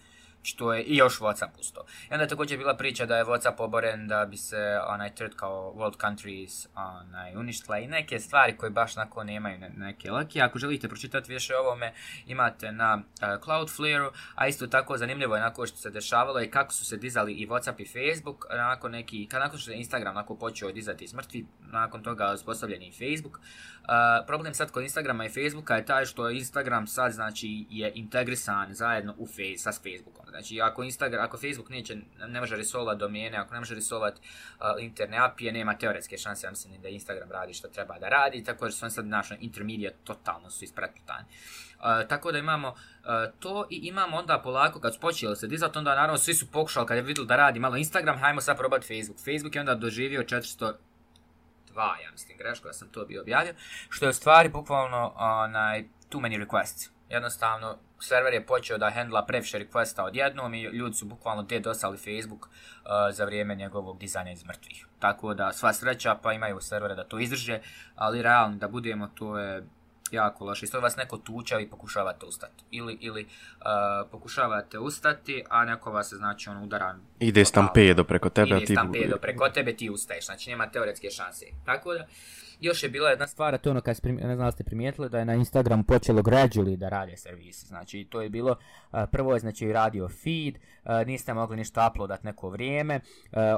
što 0.42 0.74
je 0.74 0.82
i 0.82 0.96
još 0.96 1.18
Whatsapp 1.18 1.50
usto. 1.60 1.84
I 2.10 2.12
onda 2.12 2.22
je 2.22 2.28
također 2.28 2.58
bila 2.58 2.76
priča 2.76 3.06
da 3.06 3.16
je 3.16 3.24
Whatsapp 3.24 3.54
oboren 3.58 4.08
da 4.08 4.26
bi 4.26 4.36
se 4.36 4.80
onaj 4.86 5.14
third 5.14 5.34
kao 5.36 5.74
world 5.76 6.00
countries 6.00 6.66
onaj, 6.74 7.36
uništila 7.36 7.78
i 7.78 7.86
neke 7.86 8.20
stvari 8.20 8.56
koje 8.56 8.70
baš 8.70 8.96
nako 8.96 9.24
nemaju 9.24 9.58
neke 9.76 10.10
laki. 10.10 10.40
Ako 10.40 10.58
želite 10.58 10.88
pročitati 10.88 11.32
više 11.32 11.56
o 11.56 11.60
ovome, 11.60 11.92
imate 12.26 12.72
na 12.72 12.94
uh, 12.96 13.44
Cloudflare-u, 13.44 14.10
a 14.34 14.46
isto 14.48 14.66
tako 14.66 14.98
zanimljivo 14.98 15.36
je 15.36 15.42
nakon 15.42 15.66
što 15.66 15.76
se 15.76 15.90
dešavalo 15.90 16.42
i 16.42 16.50
kako 16.50 16.72
su 16.72 16.84
se 16.84 16.96
dizali 16.96 17.32
i 17.32 17.46
Whatsapp 17.46 17.80
i 17.80 18.14
Facebook, 18.14 18.46
nakon 18.50 18.90
neki, 18.90 19.28
nakon 19.32 19.58
što 19.58 19.70
se 19.70 19.76
Instagram 19.76 20.14
nakon 20.14 20.38
počeo 20.38 20.72
dizati 20.72 21.08
smrtvi, 21.08 21.46
nakon 21.60 22.02
toga 22.02 22.32
uspostavljeni 22.34 22.88
i 22.88 22.92
Facebook. 22.92 23.40
Problem 24.26 24.54
sad 24.54 24.70
kod 24.70 24.82
Instagrama 24.82 25.24
i 25.24 25.28
Facebooka 25.28 25.76
je 25.76 25.84
taj 25.84 26.04
što 26.04 26.30
Instagram 26.30 26.86
sad 26.86 27.12
znači 27.12 27.66
je 27.70 27.92
integrisan 27.94 28.74
zajedno 28.74 29.14
u 29.18 29.26
face, 29.26 29.56
sa 29.56 29.72
Facebookom. 29.72 30.26
Znači, 30.30 30.60
ako, 30.60 30.82
Instagram, 30.82 31.24
ako 31.24 31.36
Facebook 31.36 31.68
neće, 31.68 31.96
ne 32.26 32.40
može 32.40 32.56
resolvati 32.56 32.98
domene, 32.98 33.36
ako 33.38 33.54
ne 33.54 33.60
može 33.60 33.74
resolvati 33.74 34.20
uh, 34.20 34.82
interne 34.82 35.18
apije, 35.18 35.52
nema 35.52 35.74
teoretske 35.78 36.18
šanse, 36.18 36.46
ja 36.46 36.50
mislim 36.50 36.82
da 36.82 36.88
Instagram 36.88 37.30
radi 37.30 37.54
što 37.54 37.68
treba 37.68 37.98
da 37.98 38.08
radi, 38.08 38.44
tako 38.44 38.64
da 38.64 38.70
su 38.70 38.84
on 38.84 38.90
sad 38.90 39.06
našo 39.06 39.34
intermediate 39.40 39.96
totalno 40.04 40.50
su 40.50 40.64
ispretputani. 40.64 41.24
Uh, 41.78 42.08
tako 42.08 42.32
da 42.32 42.38
imamo 42.38 42.74
to 43.38 43.66
i 43.70 43.76
imamo 43.76 44.16
onda 44.16 44.40
polako 44.44 44.80
kad 44.80 44.94
su 44.94 45.00
počeli 45.00 45.36
se 45.36 45.46
dizati, 45.46 45.78
onda 45.78 45.94
naravno 45.94 46.18
svi 46.18 46.34
su 46.34 46.46
pokušali 46.50 46.86
kad 46.86 46.96
je 46.96 47.02
vidjeli 47.02 47.28
da 47.28 47.36
radi 47.36 47.60
malo 47.60 47.76
Instagram, 47.76 48.18
hajmo 48.18 48.40
sad 48.40 48.58
probati 48.58 48.86
Facebook. 48.86 49.18
Facebook 49.18 49.54
je 49.54 49.60
onda 49.60 49.74
doživio 49.74 50.22
400 50.22 50.58
dva, 50.58 50.72
ja 51.80 52.10
mislim, 52.12 52.38
greško, 52.38 52.68
ja 52.68 52.72
sam 52.72 52.88
to 52.88 53.04
bio 53.04 53.22
objavio, 53.22 53.54
što 53.88 54.04
je 54.04 54.10
u 54.10 54.12
stvari 54.12 54.48
bukvalno 54.48 55.12
onaj, 55.16 55.84
too 56.08 56.20
many 56.20 56.46
requests. 56.46 56.90
Jednostavno, 57.08 57.78
server 58.00 58.34
je 58.34 58.46
počeo 58.46 58.78
da 58.78 58.90
handla 58.90 59.24
previše 59.26 59.58
requesta 59.58 60.02
odjednom 60.02 60.54
i 60.54 60.62
ljudi 60.62 60.96
su 60.96 61.06
bukvalno 61.06 61.42
dosali 61.42 61.96
Facebook 61.96 62.46
uh, 62.46 62.90
za 63.10 63.24
vrijeme 63.24 63.54
njegovog 63.54 63.98
dizajna 63.98 64.32
iz 64.32 64.44
mrtvih. 64.44 64.86
Tako 64.98 65.34
da 65.34 65.52
sva 65.52 65.72
sreća 65.72 66.14
pa 66.22 66.32
imaju 66.32 66.60
servere 66.60 66.94
da 66.94 67.04
to 67.04 67.18
izdrže, 67.18 67.60
ali 67.94 68.22
realno 68.22 68.56
da 68.56 68.68
budemo 68.68 69.06
to 69.06 69.38
je 69.38 69.66
jako 70.12 70.44
loše. 70.44 70.64
Isto 70.64 70.80
vas 70.80 70.96
neko 70.96 71.16
tuča 71.16 71.60
i 71.60 71.68
pokušavate 71.68 72.26
ustati. 72.26 72.64
Ili, 72.70 72.98
ili 73.00 73.22
uh, 73.22 74.10
pokušavate 74.10 74.78
ustati, 74.78 75.44
a 75.48 75.64
neko 75.64 75.92
vas 75.92 76.08
se 76.08 76.16
znači 76.16 76.50
on 76.50 76.62
udara. 76.62 76.96
Ide 77.18 77.44
stampedo 77.44 78.04
preko 78.04 78.28
tebe. 78.28 78.56
Ide 78.56 78.74
stampedo 78.74 79.16
preko 79.16 79.48
tebe, 79.48 79.76
ti 79.76 79.90
ustaješ. 79.90 80.26
Znači 80.26 80.50
nema 80.50 80.66
teoretske 80.66 81.10
šanse. 81.10 81.46
Tako 81.64 81.94
da, 81.94 82.06
još 82.60 82.82
je 82.82 82.88
bila 82.88 83.10
jedna 83.10 83.26
stvar, 83.26 83.58
to 83.58 83.70
ono 83.70 83.80
kad 83.80 83.96
ste, 83.96 84.12
ne 84.12 84.36
znam 84.36 84.52
ste 84.52 84.64
primijetili, 84.64 85.08
da 85.08 85.18
je 85.18 85.24
na 85.24 85.34
Instagramu 85.34 85.84
počelo 85.84 86.22
gradually 86.22 86.76
da 86.76 86.88
rade 86.88 87.16
servisi. 87.16 87.66
Znači, 87.66 88.06
to 88.10 88.22
je 88.22 88.28
bilo, 88.28 88.56
prvo 89.10 89.32
je 89.32 89.40
znači 89.40 89.72
radio 89.72 90.08
feed, 90.08 90.58
niste 91.06 91.34
mogli 91.34 91.56
ništa 91.56 91.90
uploadat 91.90 92.24
neko 92.24 92.48
vrijeme, 92.48 93.00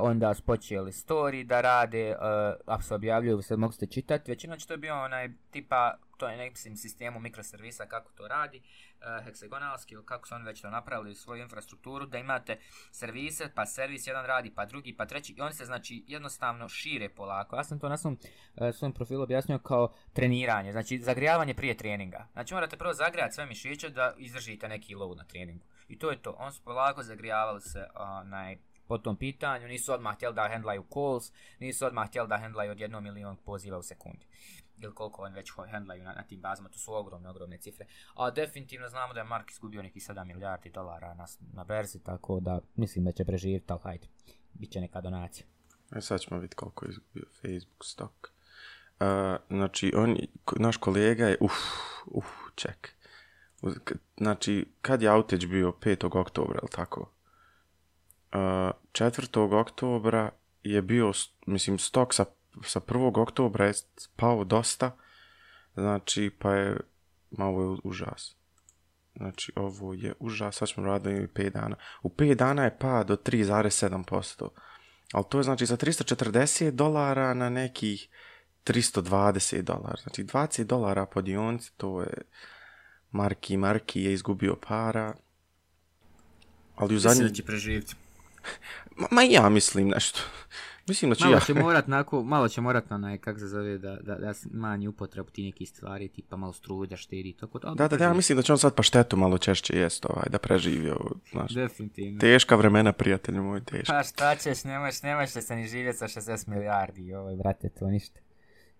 onda 0.00 0.34
su 0.34 0.42
počeli 0.42 0.92
story 0.92 1.44
da 1.44 1.60
rade, 1.60 2.16
ako 2.66 2.82
se 2.82 2.94
objavljuju, 2.94 3.42
se 3.42 3.56
mogli 3.56 3.74
ste 3.74 3.86
čitati, 3.86 4.30
većinom 4.30 4.58
će 4.58 4.66
to 4.66 4.74
je 4.74 4.78
bio 4.78 5.04
onaj 5.04 5.28
tipa 5.50 5.94
to 6.16 6.28
je 6.28 6.36
nekim 6.36 6.76
sistemu 6.76 7.20
mikroservisa 7.20 7.86
kako 7.86 8.12
to 8.12 8.28
radi, 8.28 8.62
uh, 9.00 9.24
heksagonalski 9.24 9.96
kako 10.04 10.28
su 10.28 10.34
oni 10.34 10.44
već 10.44 10.60
to 10.60 10.70
napravili 10.70 11.10
u 11.10 11.14
svoju 11.14 11.42
infrastrukturu, 11.42 12.06
da 12.06 12.18
imate 12.18 12.58
servise, 12.90 13.50
pa 13.54 13.66
servis 13.66 14.06
jedan 14.06 14.26
radi, 14.26 14.52
pa 14.54 14.64
drugi, 14.64 14.96
pa 14.96 15.06
treći 15.06 15.32
i 15.32 15.40
oni 15.40 15.52
se 15.52 15.64
znači 15.64 16.04
jednostavno 16.06 16.68
šire 16.68 17.08
polako. 17.08 17.56
Ja 17.56 17.64
sam 17.64 17.78
to 17.78 17.88
na 17.88 17.96
svom, 17.96 18.18
uh, 18.56 18.74
svom 18.74 18.92
profilu 18.92 19.22
objasnio 19.22 19.58
kao 19.58 19.92
treniranje, 20.12 20.72
znači 20.72 20.98
zagrijavanje 20.98 21.54
prije 21.54 21.76
treninga. 21.76 22.28
Znači 22.32 22.54
morate 22.54 22.76
prvo 22.76 22.94
zagrijati 22.94 23.34
sve 23.34 23.46
mišiće 23.46 23.90
da 23.90 24.14
izdržite 24.16 24.68
neki 24.68 24.94
load 24.94 25.16
na 25.16 25.24
treningu. 25.24 25.66
I 25.88 25.98
to 25.98 26.10
je 26.10 26.22
to, 26.22 26.36
on 26.38 26.52
su 26.52 26.62
polako 26.64 27.02
zagrijavali 27.02 27.60
se 27.60 27.86
onaj, 27.94 28.58
po 28.86 28.98
tom 28.98 29.16
pitanju, 29.16 29.68
nisu 29.68 29.92
odmah 29.92 30.14
htjeli 30.14 30.34
da 30.34 30.48
handlaju 30.48 30.84
calls, 30.94 31.32
nisu 31.58 31.86
odmah 31.86 32.08
htjeli 32.08 32.28
da 32.28 32.38
handlaju 32.38 32.70
od 32.70 32.80
jednog 32.80 33.02
milijon 33.02 33.36
poziva 33.36 33.78
u 33.78 33.82
sekundi 33.82 34.26
ili 34.78 34.94
koliko 34.94 35.22
oni 35.22 35.34
već 35.34 35.52
handlaju 35.70 36.04
na, 36.04 36.12
na 36.12 36.22
tim 36.22 36.40
bazama, 36.40 36.68
to 36.68 36.78
su 36.78 36.94
ogromne, 36.94 37.28
ogromne 37.28 37.58
cifre. 37.58 37.86
A 38.14 38.30
definitivno 38.30 38.88
znamo 38.88 39.14
da 39.14 39.20
je 39.20 39.24
Mark 39.24 39.50
izgubio 39.50 39.82
nekih 39.82 40.02
7 40.02 40.24
milijardi 40.24 40.70
dolara 40.70 41.14
na, 41.14 41.26
na 41.52 41.64
berzi, 41.64 42.02
tako 42.02 42.40
da 42.40 42.60
mislim 42.76 43.04
da 43.04 43.12
će 43.12 43.24
preživjeti, 43.24 43.72
ali 43.72 43.80
hajde, 43.82 44.06
bit 44.52 44.70
će 44.70 44.80
neka 44.80 45.00
donacija. 45.00 45.46
E 45.96 46.00
sad 46.00 46.20
ćemo 46.20 46.40
vidjeti 46.40 46.56
koliko 46.56 46.86
je 46.86 46.90
izgubio 46.90 47.24
Facebook 47.40 47.84
stock. 47.84 48.34
Uh, 49.00 49.36
znači, 49.50 49.92
on, 49.96 50.16
naš 50.56 50.76
kolega 50.76 51.28
je, 51.28 51.36
uf, 51.40 51.52
uf, 52.06 52.26
ček. 52.54 52.94
Znači, 54.16 54.66
kad 54.82 55.02
je 55.02 55.10
outage 55.10 55.46
bio 55.46 55.72
5. 55.80 56.20
oktobra, 56.20 56.58
ili 56.62 56.70
tako? 56.70 57.00
Uh, 57.00 58.38
4. 58.92 59.60
oktobra 59.60 60.30
je 60.62 60.82
bio, 60.82 61.12
mislim, 61.46 61.78
stok 61.78 62.14
sa, 62.14 62.24
sa 62.62 62.80
1. 62.80 63.20
oktobra 63.20 63.66
je 63.66 63.72
pao 64.16 64.44
dosta, 64.44 64.96
znači, 65.74 66.30
pa 66.38 66.54
je, 66.54 66.76
ma 67.30 67.46
ovo 67.46 67.62
je 67.62 67.78
užas. 67.84 68.36
Znači, 69.16 69.52
ovo 69.56 69.94
je 69.94 70.14
užas, 70.20 70.56
sad 70.56 70.68
ćemo 70.68 70.86
raditi 70.86 71.32
5 71.34 71.50
dana. 71.50 71.76
U 72.02 72.08
5 72.08 72.34
dana 72.34 72.64
je 72.64 72.78
pad 72.78 73.06
do 73.06 73.16
3,7%. 73.16 74.48
Ali 75.12 75.24
to 75.28 75.38
je 75.38 75.44
znači 75.44 75.66
za 75.66 75.76
340 75.76 76.70
dolara 76.70 77.34
na 77.34 77.48
nekih 77.48 78.08
320 78.64 79.62
dolara. 79.62 79.96
Znači 80.02 80.24
20 80.24 80.64
dolara 80.64 81.06
po 81.06 81.22
dionici, 81.22 81.72
to 81.76 82.00
je 82.00 82.22
Marki 83.10 83.56
Marki 83.56 84.02
je 84.02 84.12
izgubio 84.12 84.56
para. 84.68 85.14
Ali 86.76 86.94
u 86.94 86.94
Mislim 86.94 87.14
zadnji... 87.14 87.28
da 87.28 87.34
će 87.34 87.42
preživjeti. 87.42 87.94
Ma, 88.98 89.08
ma 89.10 89.22
ja 89.22 89.48
mislim 89.48 89.88
nešto. 89.88 90.20
Mislim 90.88 91.10
da 91.10 91.14
ću 91.14 91.24
Malo 91.24 91.36
ja... 91.36 91.40
će 91.40 91.54
morat 91.54 91.86
nako, 91.86 92.22
malo 92.22 92.48
će 92.48 92.60
morat 92.60 92.90
na 92.90 92.96
onaj, 92.96 93.18
kak 93.18 93.38
se 93.38 93.46
zove, 93.46 93.78
da, 93.78 93.96
da, 93.96 94.14
da 94.14 94.32
manji 94.52 94.88
upotrebu 94.88 95.30
ti 95.30 95.44
nekih 95.44 95.68
stvari, 95.68 96.08
tipa 96.08 96.36
malo 96.36 96.52
struje 96.52 96.88
da 96.88 96.96
štedi, 96.96 97.28
i 97.28 97.32
tako 97.32 97.58
da. 97.58 97.74
Da, 97.74 97.88
da, 97.88 97.96
da, 97.96 98.04
ja 98.04 98.14
mislim 98.14 98.36
da 98.36 98.42
će 98.42 98.52
on 98.52 98.58
sad 98.58 98.74
pa 98.74 98.82
štetu 98.82 99.16
malo 99.16 99.38
češće 99.38 99.76
jest 99.76 100.06
ovaj, 100.06 100.26
da 100.30 100.38
preživi 100.38 100.90
ovo, 100.90 101.10
znaš. 101.32 101.54
Definitivno. 101.54 102.20
Teška 102.20 102.56
vremena, 102.56 102.92
prijatelju 102.92 103.42
moj, 103.42 103.64
teška. 103.64 103.92
Pa 103.92 104.02
šta 104.02 104.36
ćeš, 104.36 104.64
nemaš, 104.64 105.02
nemaš 105.02 105.30
se 105.30 105.56
ni 105.56 105.66
živjeti 105.68 105.98
sa 105.98 106.08
60 106.08 106.48
milijardi, 106.48 107.14
ovo 107.14 107.36
brate, 107.36 107.68
to 107.68 107.86
ništa. 107.86 108.20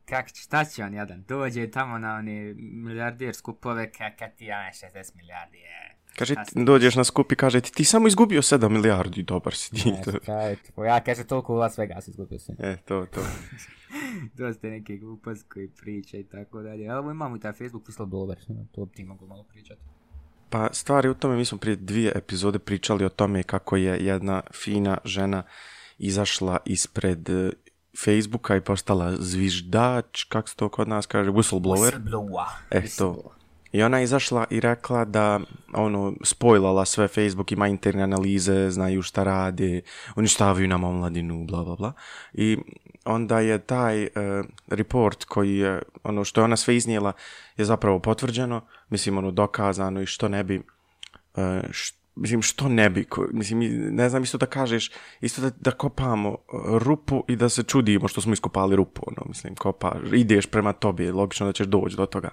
Kak, 0.04 0.32
će- 0.32 0.42
šta 0.42 0.64
će 0.64 0.84
on 0.84 0.94
jadan? 0.94 1.25
Dođe 1.28 1.70
tamo 1.70 1.99
na 1.99 2.14
one 2.14 2.54
milijarder 2.58 3.34
skupove, 3.34 3.92
kak 3.92 4.37
ti 4.37 4.44
ja 4.44 4.70
60 4.73 5.16
milijardi, 5.16 5.56
je. 5.58 5.96
Kaže, 6.18 6.35
dođeš 6.54 6.94
na 6.94 7.04
skup 7.04 7.33
i 7.33 7.37
kaže 7.37 7.61
ti, 7.61 7.73
ti 7.73 7.85
samo 7.85 8.09
izgubio 8.09 8.42
7 8.42 8.68
milijardi, 8.68 9.23
dobar 9.23 9.54
si 9.54 9.71
ti. 9.71 9.92
Ne, 9.92 10.56
ja 10.87 11.00
kaže 11.00 11.25
toliko 11.25 11.54
u 11.54 11.56
Las 11.56 11.78
Vegas 11.78 12.09
izgubio 12.09 12.38
sam. 12.38 12.56
E, 12.59 12.76
to, 12.76 13.06
to. 13.14 13.21
Dosta 14.38 14.66
neke 14.66 14.97
gluposti 14.97 15.49
koji 15.49 15.68
priča 15.68 16.16
i 16.16 16.25
tako 16.25 16.62
dalje. 16.62 16.88
Ali 16.88 17.11
imamo 17.11 17.37
i 17.37 17.40
taj 17.40 17.52
Facebook 17.52 17.88
whistleblower, 17.88 18.37
to 18.73 18.85
bi 18.85 18.92
ti 18.92 19.04
mogu 19.04 19.26
malo 19.26 19.42
pričati. 19.42 19.80
Pa 20.50 20.68
stvari 20.73 21.09
u 21.09 21.14
tome, 21.14 21.37
mi 21.37 21.44
smo 21.44 21.59
prije 21.59 21.76
dvije 21.76 22.12
epizode 22.14 22.59
pričali 22.59 23.04
o 23.04 23.09
tome 23.09 23.42
kako 23.42 23.76
je 23.76 24.04
jedna 24.04 24.42
fina 24.52 24.99
žena 25.04 25.42
izašla 25.99 26.59
ispred 26.64 27.30
eh, 27.30 27.50
Facebooka 28.04 28.56
i 28.56 28.61
postala 28.61 29.16
zviždač, 29.16 30.25
kako 30.25 30.49
se 30.49 30.56
to 30.56 30.68
kod 30.68 30.88
nas 30.88 31.06
kaže, 31.06 31.30
whistleblower. 31.30 31.92
Whistleblower. 31.92 32.47
E, 32.71 32.83
to. 32.99 33.33
I 33.74 33.82
ona 33.82 33.98
je 33.98 34.04
izašla 34.04 34.44
i 34.50 34.60
rekla 34.60 35.04
da, 35.04 35.40
ono, 35.72 36.12
spojlala 36.22 36.84
sve 36.84 37.08
Facebook, 37.08 37.52
ima 37.52 37.68
interne 37.68 38.02
analize, 38.02 38.70
znaju 38.70 39.02
šta 39.02 39.22
rade, 39.22 39.80
uništavaju 40.16 40.68
nam 40.68 40.84
omladinu, 40.84 41.44
bla, 41.44 41.64
bla, 41.64 41.76
bla. 41.76 41.92
I 42.32 42.58
onda 43.04 43.40
je 43.40 43.58
taj 43.58 44.02
eh, 44.02 44.08
report 44.68 45.24
koji 45.24 45.56
je, 45.56 45.82
ono 46.04 46.24
što 46.24 46.40
je 46.40 46.44
ona 46.44 46.56
sve 46.56 46.76
iznijela, 46.76 47.12
je 47.56 47.64
zapravo 47.64 47.98
potvrđeno, 47.98 48.60
mislim, 48.90 49.18
ono, 49.18 49.30
dokazano 49.30 50.02
i 50.02 50.06
što 50.06 50.28
ne 50.28 50.44
bi, 50.44 50.62
š- 51.70 51.94
mislim, 52.16 52.42
što 52.42 52.68
ne 52.68 52.90
bi, 52.90 53.06
mislim, 53.32 53.58
ne 53.94 54.08
znam 54.08 54.22
isto 54.22 54.38
da 54.38 54.46
kažeš, 54.46 54.90
isto 55.20 55.42
da, 55.42 55.50
da 55.60 55.70
kopamo 55.70 56.30
eh, 56.30 56.56
rupu 56.78 57.24
i 57.28 57.36
da 57.36 57.48
se 57.48 57.62
čudimo 57.62 58.08
što 58.08 58.20
smo 58.20 58.32
iskopali 58.32 58.76
rupu, 58.76 59.02
ono, 59.06 59.22
mislim, 59.28 59.54
kopa, 59.54 59.96
ideš 60.12 60.46
prema 60.46 60.72
tobi, 60.72 61.10
logično 61.10 61.46
da 61.46 61.52
ćeš 61.52 61.66
doći 61.66 61.96
do 61.96 62.06
toga. 62.06 62.30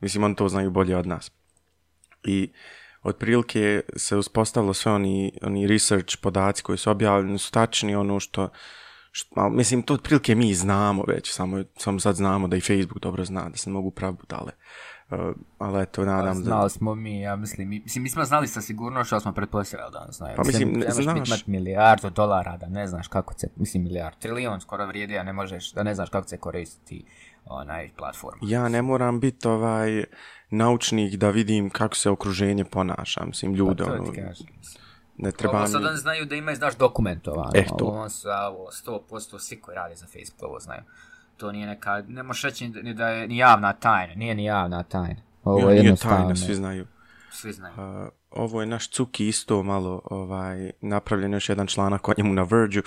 Mislim, 0.00 0.24
oni 0.24 0.36
to 0.36 0.48
znaju 0.48 0.70
bolje 0.70 0.96
od 0.96 1.06
nas. 1.06 1.30
I 2.24 2.52
otprilike 3.02 3.82
se 3.96 4.16
uspostavilo 4.16 4.74
sve 4.74 4.92
oni, 4.92 5.32
oni 5.42 5.66
research 5.66 6.16
podaci 6.22 6.62
koji 6.62 6.78
su 6.78 6.90
objavljeni 6.90 7.38
su 7.38 7.52
tačni 7.52 7.94
ono 7.94 8.20
što, 8.20 8.48
što 9.10 9.48
mislim, 9.48 9.82
to 9.82 9.94
otprilike 9.94 10.34
mi 10.34 10.54
znamo 10.54 11.04
već, 11.08 11.32
samo, 11.32 11.64
samo 11.76 12.00
sad 12.00 12.14
znamo 12.14 12.48
da 12.48 12.56
i 12.56 12.60
Facebook 12.60 13.02
dobro 13.02 13.24
zna, 13.24 13.48
da 13.48 13.56
se 13.56 13.70
ne 13.70 13.74
mogu 13.74 13.90
pravi 13.90 14.16
budale. 14.20 14.52
Uh, 15.10 15.18
ali 15.58 15.82
eto, 15.82 16.04
nadam 16.04 16.36
da... 16.36 16.44
Znali 16.44 16.70
smo 16.70 16.94
mi, 16.94 17.20
ja 17.20 17.36
mislim, 17.36 17.68
mi, 17.68 17.80
mislim, 17.80 18.02
mi 18.02 18.10
smo 18.10 18.24
znali 18.24 18.48
sa 18.48 18.60
sigurnošću, 18.60 19.14
ali 19.14 19.22
smo 19.22 19.32
pretpostavljali 19.32 19.92
da 19.92 20.04
on 20.06 20.12
znaju. 20.12 20.36
Pa 20.36 20.42
mislim, 20.44 20.72
ne 20.72 20.86
ne 20.86 20.90
znaš- 20.90 21.28
imat 21.28 21.46
milijardu 21.46 22.10
dolara 22.10 22.56
da 22.56 22.66
ne 22.66 22.86
znaš 22.86 23.08
kako 23.08 23.34
se, 23.38 23.48
mislim 23.56 23.82
milijard, 23.82 24.18
trilion 24.18 24.60
skoro 24.60 24.86
vrijedi, 24.86 25.18
a 25.18 25.22
ne 25.22 25.32
možeš, 25.32 25.72
da 25.72 25.82
ne 25.82 25.94
znaš 25.94 26.08
kako 26.08 26.28
se 26.28 26.38
koristi 26.38 27.04
onaj 27.46 27.90
platforma. 27.96 28.38
Ja 28.42 28.68
ne 28.68 28.82
moram 28.82 29.20
biti 29.20 29.48
ovaj 29.48 30.04
naučnik 30.50 31.14
da 31.14 31.30
vidim 31.30 31.70
kako 31.70 31.96
se 31.96 32.10
okruženje 32.10 32.64
ponaša, 32.64 33.24
mislim, 33.24 33.54
ljude, 33.54 33.84
Pa 33.84 33.90
to 33.90 34.02
ono, 34.02 34.12
ne 35.16 35.32
treba 35.32 35.54
Ovo 35.54 35.62
mi... 35.62 35.68
sad 35.68 35.84
oni 35.84 35.96
znaju 35.96 36.24
da 36.24 36.34
imaju, 36.34 36.56
znaš, 36.56 36.76
dokumentovano. 36.76 37.50
E, 37.54 37.64
to. 37.68 37.84
Ovo 37.84 37.98
ovo, 38.48 38.70
100% 39.10 39.38
svi 39.38 39.60
koji 39.60 39.74
rade 39.74 39.94
za 39.94 40.06
Facebook 40.06 40.42
ovo 40.42 40.60
znaju. 40.60 40.82
To 41.36 41.52
nije 41.52 41.66
neka, 41.66 42.02
ne 42.08 42.22
možeš 42.22 42.42
reći 42.42 42.68
ni- 42.68 42.94
da 42.94 43.08
je 43.08 43.28
ni 43.28 43.36
javna 43.36 43.72
tajna, 43.72 44.14
nije 44.14 44.34
ni 44.34 44.44
javna 44.44 44.82
tajna. 44.82 45.20
Ovo 45.44 45.58
Ja, 45.60 45.74
je 45.74 45.82
nije 45.82 45.96
tajna, 45.96 46.36
svi 46.36 46.54
znaju. 46.54 46.86
svi 47.30 47.52
znaju. 47.52 47.74
Uh, 47.74 48.08
ovo 48.30 48.60
je 48.60 48.66
naš 48.66 48.90
Cuki 48.90 49.28
isto 49.28 49.62
malo 49.62 50.00
ovaj, 50.04 50.70
napravljen 50.80 51.32
još 51.32 51.48
jedan 51.48 51.66
članak 51.66 52.08
o 52.08 52.12
njemu 52.18 52.34
na 52.34 52.42
Verđu 52.42 52.82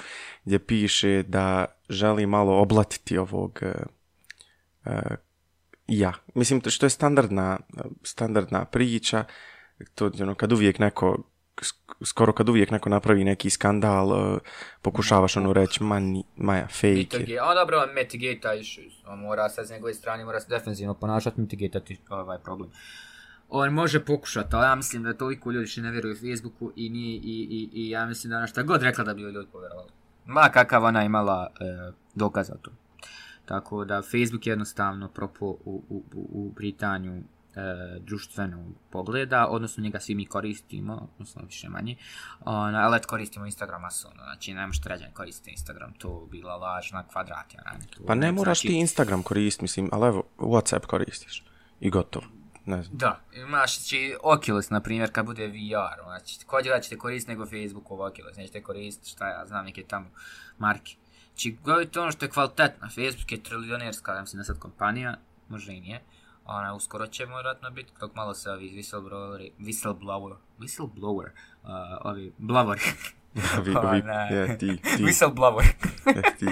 gdje 0.45 0.59
piše 0.59 1.23
da 1.23 1.65
želi 1.89 2.25
malo 2.25 2.61
oblatiti 2.61 3.17
ovog 3.17 3.59
uh, 3.61 3.69
ja. 5.87 6.13
Mislim, 6.35 6.61
to 6.61 6.69
što 6.69 6.85
je 6.85 6.89
standardna, 6.89 7.59
standardna 8.03 8.65
priča, 8.65 9.23
to 9.95 10.11
ono, 10.21 10.35
kad 10.35 10.51
uvijek 10.51 10.79
neko 10.79 11.17
sk- 11.57 12.05
skoro 12.05 12.33
kad 12.33 12.49
uvijek 12.49 12.71
neko 12.71 12.89
napravi 12.89 13.23
neki 13.23 13.49
skandal, 13.49 14.07
uh, 14.07 14.39
pokušavaš 14.81 15.37
ono 15.37 15.53
reći, 15.53 15.83
ma, 15.83 15.99
ni, 15.99 16.23
ma 16.35 16.55
ja, 16.55 16.67
fake 16.67 16.87
je. 16.87 16.95
Mitigate, 16.95 17.39
a 17.41 17.53
dobro, 17.53 17.87
mitigate 17.95 18.59
issues. 18.59 18.93
On 19.07 19.19
mora 19.19 19.49
sad 19.49 19.67
s 19.67 19.69
njegove 19.69 19.93
strane, 19.93 20.25
mora 20.25 20.39
se 20.39 20.49
defensivno 20.49 20.93
ponašati, 20.93 21.41
mitigatati 21.41 21.97
ovaj 22.09 22.39
problem. 22.39 22.69
On 23.49 23.73
može 23.73 24.05
pokušati, 24.05 24.55
ali 24.55 24.65
ja 24.65 24.75
mislim 24.75 25.03
da 25.03 25.13
toliko 25.13 25.51
ljudi 25.51 25.67
što 25.67 25.81
ne 25.81 25.91
vjeruju 25.91 26.15
Facebooku 26.15 26.71
i, 26.75 26.89
nije, 26.89 27.17
i, 27.17 27.19
i, 27.23 27.69
i 27.73 27.89
ja 27.89 28.05
mislim 28.05 28.31
da 28.31 28.37
ona 28.37 28.47
šta 28.47 28.63
god 28.63 28.83
rekla 28.83 29.03
da 29.03 29.13
bi 29.13 29.21
ljudi 29.21 29.47
povjerovali. 29.51 29.89
Ma 30.25 30.49
kakav 30.53 30.83
ona 30.83 31.03
imala 31.03 31.47
e, 31.59 31.91
dokaz 32.15 32.51
to. 32.61 32.71
Tako 33.47 33.85
da 33.85 34.01
Facebook 34.01 34.47
je 34.47 34.51
jednostavno 34.51 35.07
propo 35.09 35.45
u, 35.45 35.83
u, 35.89 36.03
u, 36.13 36.51
Britaniju 36.55 37.13
e, 37.13 37.19
društvenog 37.99 38.65
pogleda, 38.89 39.47
odnosno 39.47 39.83
njega 39.83 39.99
svi 39.99 40.15
mi 40.15 40.25
koristimo, 40.25 41.07
odnosno 41.13 41.41
više 41.45 41.69
manje, 41.69 41.95
ona, 42.39 42.79
ali 42.79 42.99
koristimo 43.07 43.45
Instagram 43.45 43.81
masovno, 43.81 44.23
znači 44.23 44.53
ne 44.53 44.67
možete 44.67 44.89
rađen 44.89 45.11
koristiti 45.13 45.51
Instagram, 45.51 45.93
to 45.93 46.27
bi 46.31 46.37
bila 46.37 46.55
laž 46.55 46.91
na 46.91 47.07
kvadrat, 47.07 47.53
ja 47.53 47.63
to 47.89 48.03
Pa 48.07 48.15
ne 48.15 48.21
ne 48.21 48.31
moraš 48.31 48.57
znači- 48.57 48.67
ti 48.67 48.79
Instagram 48.79 49.23
koristiti, 49.23 49.63
mislim, 49.63 49.89
ali 49.91 50.07
evo, 50.07 50.23
Whatsapp 50.37 50.85
koristiš. 50.85 51.43
I 51.79 51.89
gotovo. 51.89 52.25
Ne 52.65 52.83
znam. 52.83 52.97
Da, 52.97 53.19
imaš 53.33 53.79
znači 53.79 54.15
Oculus, 54.23 54.69
na 54.69 54.81
primjer, 54.81 55.11
kad 55.11 55.25
bude 55.25 55.47
VR, 55.47 56.03
znači, 56.03 56.45
ko 56.45 56.61
da 56.61 56.79
ćete 56.79 56.97
koristiti 56.97 57.31
nego 57.31 57.45
Facebookov 57.45 58.01
Oculus, 58.01 58.37
nećete 58.37 58.63
koristiti, 58.63 59.09
šta 59.09 59.29
ja 59.29 59.45
znam, 59.45 59.65
neke 59.65 59.83
tamo 59.83 60.09
marke. 60.57 60.95
Znači, 61.37 61.57
gledajte 61.63 61.99
ono 61.99 62.11
što 62.11 62.25
je 62.25 62.29
kvalitetno, 62.29 62.87
Facebook 62.87 63.31
je 63.31 63.43
trilionerska, 63.43 64.13
ja 64.13 64.21
mislim 64.21 64.37
da 64.37 64.43
sad 64.43 64.59
kompanija, 64.59 65.17
možda 65.49 65.71
i 65.73 65.81
nije, 65.81 66.01
ona 66.45 66.73
uskoro 66.73 67.07
će 67.07 67.25
vjerojatno 67.25 67.69
biti, 67.69 67.91
dok 67.99 68.15
malo 68.15 68.33
se 68.33 68.51
ovi 68.51 68.69
whistlebloweri, 68.69 69.51
whistleblower, 69.59 70.35
whistleblower, 70.59 71.27
uh, 71.63 71.69
ovi 72.03 72.31
blavori, 72.37 72.79
vi, 73.65 73.71
vi, 73.71 73.77
Onaj. 73.77 74.33
je, 74.35 74.57
ti, 74.57 74.77
ti, 74.77 75.03
whistleblower, 75.03 75.65
je, 76.15 76.21
ti. 76.39 76.45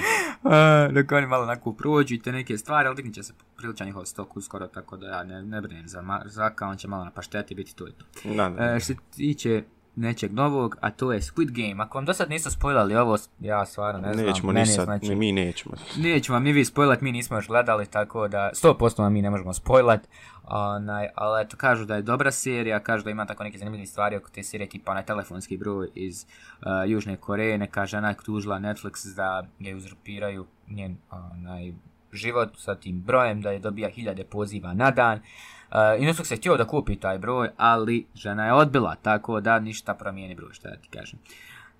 A, 0.43 0.87
dok 0.95 1.11
oni 1.11 1.27
malo 1.27 1.43
onako 1.43 1.73
prođu 1.73 2.15
i 2.15 2.21
te 2.21 2.31
neke 2.31 2.57
stvari, 2.57 2.87
ali 2.87 2.95
dignit 2.95 3.15
će 3.15 3.23
se 3.23 3.33
priličan 3.57 3.87
njihov 3.87 4.05
stok 4.05 4.37
uskoro, 4.37 4.67
tako 4.67 4.97
da 4.97 5.07
ja 5.07 5.23
ne, 5.23 5.43
ne 5.43 5.61
brinem 5.61 5.87
za 5.87 6.21
Zaka, 6.25 6.67
on 6.67 6.77
će 6.77 6.87
malo 6.87 7.03
na 7.03 7.11
pašteti 7.11 7.55
biti 7.55 7.75
to 7.75 7.87
i 7.87 7.91
to. 7.91 8.33
Da, 8.35 8.49
da. 8.49 8.75
E, 8.75 8.79
što 8.79 8.93
se 8.93 8.99
tiče 9.15 9.63
nečeg 9.95 10.33
novog, 10.33 10.77
a 10.81 10.91
to 10.91 11.11
je 11.11 11.21
Squid 11.21 11.51
Game. 11.51 11.83
Ako 11.83 11.97
vam 11.97 12.05
do 12.05 12.13
sad 12.13 12.29
nisu 12.29 12.51
spojlali 12.51 12.95
ovo, 12.95 13.17
ja 13.39 13.65
stvarno 13.65 14.01
ne 14.01 14.13
znam. 14.13 14.25
nećemo 14.25 14.51
ni 14.51 14.65
sad, 14.65 14.85
znači, 14.85 15.15
mi 15.15 15.31
nećemo. 15.31 15.75
Nećemo 15.97 16.35
vam 16.35 16.43
ni 16.43 16.51
vi 16.53 16.65
spojlat, 16.65 17.01
mi 17.01 17.11
nismo 17.11 17.37
još 17.37 17.47
gledali, 17.47 17.85
tako 17.85 18.27
da 18.27 18.51
100% 18.53 18.99
vam 18.99 19.13
mi 19.13 19.21
ne 19.21 19.29
možemo 19.29 19.53
spojlat. 19.53 20.07
Onaj, 20.43 21.07
ali 21.15 21.41
eto, 21.41 21.57
kažu 21.57 21.85
da 21.85 21.95
je 21.95 22.01
dobra 22.01 22.31
serija, 22.31 22.79
kažu 22.79 23.03
da 23.03 23.09
ima 23.09 23.25
tako 23.25 23.43
neke 23.43 23.57
zanimljive 23.57 23.85
stvari 23.85 24.15
oko 24.15 24.29
te 24.29 24.43
serije, 24.43 24.69
tipa 24.69 24.91
onaj 24.91 25.05
telefonski 25.05 25.57
broj 25.57 25.89
iz 25.95 26.25
uh, 26.25 26.67
Južne 26.89 27.17
Koreje, 27.17 27.57
neka 27.57 27.85
žena 27.85 28.09
je 28.09 28.15
tužila 28.25 28.59
Netflix 28.59 29.15
da 29.15 29.47
je 29.59 29.75
uzurpiraju 29.75 30.45
njen 30.67 30.97
onaj, 31.11 31.73
život 32.11 32.49
sa 32.57 32.75
tim 32.75 33.01
brojem, 33.01 33.41
da 33.41 33.51
je 33.51 33.59
dobija 33.59 33.89
hiljade 33.89 34.23
poziva 34.23 34.73
na 34.73 34.91
dan. 34.91 35.19
Uh, 35.67 35.75
I 35.99 36.05
Netflix 36.05 36.31
je 36.31 36.37
htio 36.37 36.57
da 36.57 36.65
kupi 36.65 36.95
taj 36.95 37.17
broj, 37.17 37.49
ali 37.57 38.07
žena 38.15 38.45
je 38.45 38.53
odbila, 38.53 38.95
tako 38.95 39.41
da 39.41 39.59
ništa 39.59 39.93
promijeni 39.93 40.35
broj, 40.35 40.53
šta 40.53 40.69
da 40.69 40.75
ti 40.75 40.89
kažem. 40.89 41.19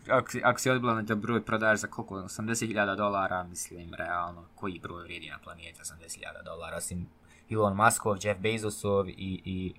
ako, 0.08 0.30
si- 0.30 0.42
ako 0.44 0.60
si 0.60 0.70
odbilan 0.70 1.04
da 1.04 1.14
broj 1.14 1.42
prodaš 1.42 1.78
za 1.78 1.86
koliko, 1.86 2.16
80.000 2.16 2.96
dolara, 2.96 3.42
mislim, 3.42 3.94
realno, 3.94 4.44
koji 4.54 4.78
broj 4.78 5.02
vrijedi 5.02 5.28
na 5.28 5.38
planeti 5.38 5.80
80.000 5.80 6.20
dolara, 6.44 6.76
osim 6.76 7.06
Elon 7.50 7.76
Muskov, 7.76 8.16
Jeff 8.22 8.40
Bezosov 8.40 9.08
i, 9.08 9.14
i 9.44 9.74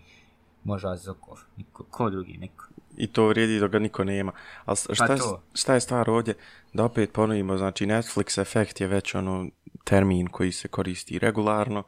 možda 0.63 0.95
Zokov, 0.95 1.39
niko, 1.57 1.83
ko 1.83 2.09
drugi, 2.09 2.37
niko. 2.37 2.65
I 2.97 3.07
to 3.07 3.27
vrijedi 3.27 3.59
dok 3.59 3.71
ga 3.71 3.79
niko 3.79 4.03
nema. 4.03 4.31
Ali 4.65 4.77
šta, 4.91 5.07
Pa 5.07 5.13
je- 5.13 5.19
šta 5.53 5.73
je 5.73 5.81
stvar 5.81 6.09
ovdje? 6.09 6.33
Da 6.73 6.83
opet 6.83 7.11
ponovimo, 7.11 7.57
znači 7.57 7.85
Netflix 7.85 8.41
efekt 8.41 8.81
je 8.81 8.87
već 8.87 9.15
ono 9.15 9.47
termin 9.83 10.27
koji 10.27 10.51
se 10.51 10.67
koristi 10.67 11.19
regularno. 11.19 11.83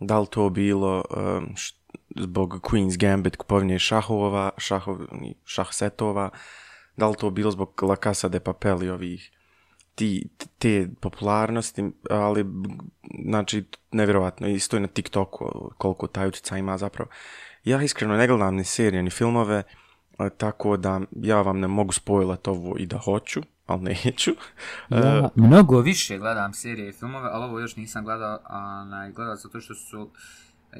Da 0.00 0.18
li 0.18 0.26
to 0.30 0.50
bilo 0.50 1.04
um, 1.10 1.54
zbog 2.16 2.60
Queen's 2.62 2.98
Gambit 2.98 3.36
kupovine 3.36 3.78
šahova, 3.78 4.50
šahov, 4.58 4.98
šah 5.44 5.68
setova, 5.72 6.30
da 6.96 7.08
li 7.08 7.16
to 7.16 7.30
bilo 7.30 7.50
zbog 7.50 7.82
La 7.82 7.96
Casa 7.96 8.28
de 8.28 8.40
Papel 8.40 8.82
i 8.82 8.90
ovih 8.90 9.30
ti, 9.96 10.28
te 10.58 10.88
popularnosti, 11.00 11.90
ali 12.10 12.44
znači 13.24 13.64
nevjerojatno, 13.92 14.48
isto 14.48 14.76
i 14.76 14.80
na 14.80 14.86
TikToku 14.86 15.70
koliko 15.78 16.06
taj 16.06 16.28
utjecaj 16.28 16.58
ima 16.58 16.78
zapravo. 16.78 17.10
Ja 17.64 17.82
iskreno 17.82 18.16
ne 18.16 18.26
gledam 18.26 18.56
ni 18.56 18.64
serije 18.64 19.02
ni 19.02 19.10
filmove, 19.10 19.62
a, 20.18 20.28
tako 20.28 20.76
da 20.76 21.00
ja 21.12 21.42
vam 21.42 21.60
ne 21.60 21.68
mogu 21.68 21.92
spojlat 21.92 22.48
ovo 22.48 22.76
i 22.78 22.86
da 22.86 22.98
hoću, 22.98 23.42
ali 23.66 23.82
neću. 23.82 24.30
Ja 24.90 25.28
mnogo 25.34 25.80
više 25.80 26.18
gledam 26.18 26.52
serije 26.52 26.88
i 26.88 26.92
filmove, 26.92 27.28
ali 27.32 27.44
ovo 27.44 27.60
još 27.60 27.76
nisam 27.76 28.04
gledao, 28.04 28.38
onaj, 28.48 29.12
gledao 29.12 29.36
zato 29.36 29.60
što 29.60 29.74
su, 29.74 30.10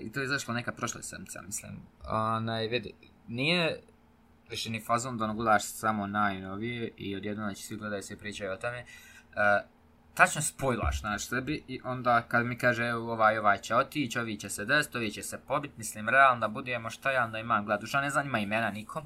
i 0.00 0.12
to 0.12 0.20
je 0.20 0.24
izašlo 0.24 0.54
neka 0.54 0.72
prošla 0.72 1.02
sedmica, 1.02 1.42
mislim. 1.42 1.72
Onaj, 2.08 2.66
vidi, 2.66 2.92
nije 3.28 3.80
više 4.50 4.70
ni 4.70 4.84
fazon 4.84 5.18
da 5.18 5.24
ono 5.24 5.34
gledaš 5.34 5.64
samo 5.64 6.06
najnovije 6.06 6.90
i 6.96 7.16
odjednom 7.16 7.46
znači 7.46 7.62
svi 7.62 7.76
gledaju 7.76 8.02
se 8.02 8.16
pričaju 8.16 8.52
o 8.52 8.56
tome. 8.56 8.84
Uh, 9.28 9.70
tačno 10.14 10.42
spojlaš 10.42 11.02
na 11.02 11.18
sebi 11.18 11.64
i 11.68 11.80
onda 11.84 12.22
kad 12.22 12.46
mi 12.46 12.58
kaže 12.58 12.86
evo 12.86 13.12
ovaj 13.12 13.38
ovaj 13.38 13.58
će 13.58 13.74
otići, 13.74 14.18
ovi 14.18 14.36
će 14.36 14.48
se 14.50 14.64
desiti, 14.64 14.96
ovi 14.96 15.10
će 15.10 15.22
se 15.22 15.38
pobit, 15.38 15.76
mislim 15.76 16.08
realno 16.08 16.40
da 16.40 16.48
budemo 16.48 16.90
šta 16.90 17.12
ja 17.12 17.24
onda 17.24 17.38
imam 17.38 17.64
gled, 17.64 17.80
duša 17.80 18.00
ne 18.00 18.10
zanima 18.10 18.38
imena 18.38 18.70
nikom, 18.70 19.04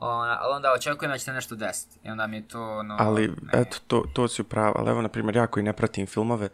ona, 0.00 0.38
ali 0.40 0.56
onda 0.56 0.72
očekujem 0.72 1.10
da 1.10 1.18
će 1.18 1.24
se 1.24 1.32
nešto 1.32 1.56
desiti 1.56 1.98
i 2.04 2.10
onda 2.10 2.26
mi 2.26 2.36
je 2.36 2.48
to 2.48 2.78
ono... 2.78 2.96
ali 2.98 3.28
ne. 3.28 3.34
eto, 3.52 3.76
to, 3.86 4.04
to 4.12 4.28
si 4.28 4.42
upravo, 4.42 4.74
ali 4.78 4.90
evo, 4.90 5.02
na 5.02 5.08
primjer, 5.08 5.36
ja 5.36 5.46
koji 5.46 5.62
ne 5.64 5.72
pratim 5.72 6.06
filmove 6.06 6.48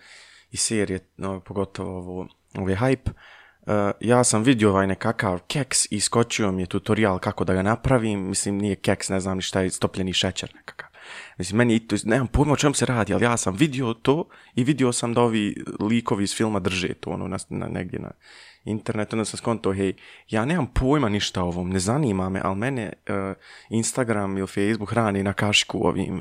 i 0.50 0.56
serije, 0.56 1.00
no, 1.16 1.40
pogotovo 1.40 1.98
ovo, 1.98 2.28
ovaj 2.58 2.74
hype, 2.74 3.10
uh, 3.10 3.72
ja 4.00 4.24
sam 4.24 4.42
vidio 4.42 4.70
ovaj 4.70 4.86
nekakav 4.86 5.38
keks 5.38 5.92
i 5.92 6.00
skočio 6.00 6.52
mi 6.52 6.62
je 6.62 6.66
tutorial 6.66 7.18
kako 7.18 7.44
da 7.44 7.54
ga 7.54 7.62
napravim, 7.62 8.28
mislim, 8.28 8.58
nije 8.58 8.76
keks, 8.76 9.08
ne 9.08 9.20
znam 9.20 9.36
ni 9.36 9.42
šta 9.42 9.60
je, 9.60 9.70
stopljeni 9.70 10.12
šećer 10.12 10.52
nekakav. 10.54 10.88
Mislim, 11.38 11.58
meni, 11.58 11.86
to, 11.86 11.96
nemam 12.04 12.26
pojma 12.26 12.52
o 12.52 12.56
čemu 12.56 12.74
se 12.74 12.86
radi, 12.86 13.14
ali 13.14 13.24
ja 13.24 13.36
sam 13.36 13.54
vidio 13.56 13.94
to 13.94 14.28
i 14.54 14.64
vidio 14.64 14.92
sam 14.92 15.14
da 15.14 15.20
ovi 15.20 15.64
likovi 15.80 16.24
iz 16.24 16.36
filma 16.36 16.58
drže 16.58 16.94
to, 16.94 17.10
ono, 17.10 17.28
na, 17.28 17.36
na, 17.48 17.66
negdje 17.66 17.98
na 18.00 18.10
internetu, 18.64 19.16
onda 19.16 19.24
sam 19.24 19.38
skonto, 19.38 19.72
hej, 19.72 19.94
ja 20.28 20.44
nemam 20.44 20.66
pojma 20.66 21.08
ništa 21.08 21.42
o 21.42 21.46
ovom, 21.46 21.70
ne 21.70 21.78
zanima 21.78 22.28
me, 22.28 22.40
ali 22.44 22.56
mene 22.56 22.92
uh, 23.08 23.36
Instagram 23.68 24.38
ili 24.38 24.46
Facebook 24.46 24.90
hrani 24.90 25.22
na 25.22 25.32
kašku 25.32 25.86
ovim, 25.86 26.14
uh, 26.14 26.20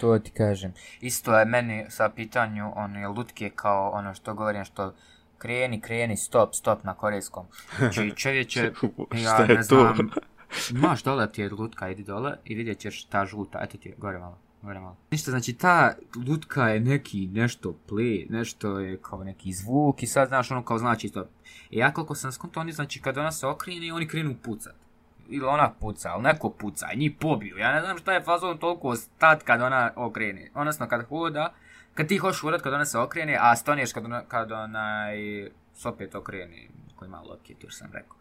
To 0.00 0.18
ti 0.18 0.30
kažem. 0.30 0.72
Isto 1.00 1.38
je 1.38 1.44
meni 1.44 1.84
sa 1.88 2.08
pitanju 2.08 2.72
one 2.76 3.08
lutke 3.08 3.50
kao 3.50 3.90
ono 3.90 4.14
što 4.14 4.34
govorim 4.34 4.64
što 4.64 4.94
kreni, 5.38 5.80
kreni, 5.80 6.16
stop, 6.16 6.54
stop 6.54 6.84
na 6.84 6.94
korejskom. 6.94 7.46
Znači 7.78 8.12
čovječe, 8.22 8.72
ja 9.14 9.46
ne 9.46 9.62
znam, 9.62 10.10
imaš 10.76 11.02
dole 11.02 11.32
ti 11.32 11.42
je 11.42 11.50
lutka, 11.50 11.88
idi 11.88 12.02
dole 12.02 12.36
i 12.44 12.54
vidjet 12.54 12.78
ćeš 12.78 13.04
ta 13.04 13.26
žuta, 13.26 13.58
eto 13.62 13.78
ti 13.78 13.88
je, 13.88 13.94
gore 13.98 14.18
malo, 14.18 14.38
malo. 14.64 14.96
Ništa, 15.10 15.30
znači 15.30 15.52
ta 15.52 15.92
lutka 16.28 16.68
je 16.68 16.80
neki 16.80 17.26
nešto 17.26 17.76
play, 17.88 18.30
nešto 18.30 18.78
je 18.78 18.98
kao 19.02 19.24
neki 19.24 19.52
zvuk 19.52 20.02
i 20.02 20.06
sad 20.06 20.28
znaš 20.28 20.50
ono 20.50 20.64
kao 20.64 20.78
znači 20.78 21.08
stop. 21.08 21.28
I 21.70 21.78
ja 21.78 21.92
koliko 21.92 22.14
sam 22.14 22.32
skonto, 22.32 22.60
oni 22.60 22.72
znači 22.72 23.00
kad 23.00 23.18
ona 23.18 23.32
se 23.32 23.46
okrene, 23.46 23.92
oni 23.92 24.08
krenu 24.08 24.34
pucat. 24.42 24.74
Ili 25.28 25.44
ona 25.46 25.72
puca, 25.80 26.10
ali 26.12 26.22
neko 26.22 26.50
puca 26.50 26.86
njih 26.96 27.12
pobiju. 27.20 27.58
Ja 27.58 27.74
ne 27.74 27.80
znam 27.80 27.98
šta 27.98 28.12
je 28.12 28.22
fazon 28.22 28.58
toliko 28.58 28.96
stat 28.96 29.42
kad 29.42 29.60
ona 29.62 29.90
okrene. 29.96 30.50
Odnosno 30.54 30.88
kad 30.88 31.08
hoda, 31.08 31.52
kad 31.94 32.08
ti 32.08 32.16
hoš 32.16 32.40
hodat 32.40 32.62
kad 32.62 32.72
ona 32.72 32.84
se 32.84 32.98
okrene, 32.98 33.38
a 33.40 33.56
stoniješ 33.56 33.92
kad, 33.92 34.04
ona, 34.04 34.22
kad 34.28 34.52
onaj 34.52 35.16
se 35.74 35.88
opet 35.88 36.14
okrene, 36.14 36.68
koji 36.96 37.08
ima 37.08 37.20
loket, 37.20 37.64
još 37.64 37.76
sam 37.76 37.90
rekao. 37.92 38.16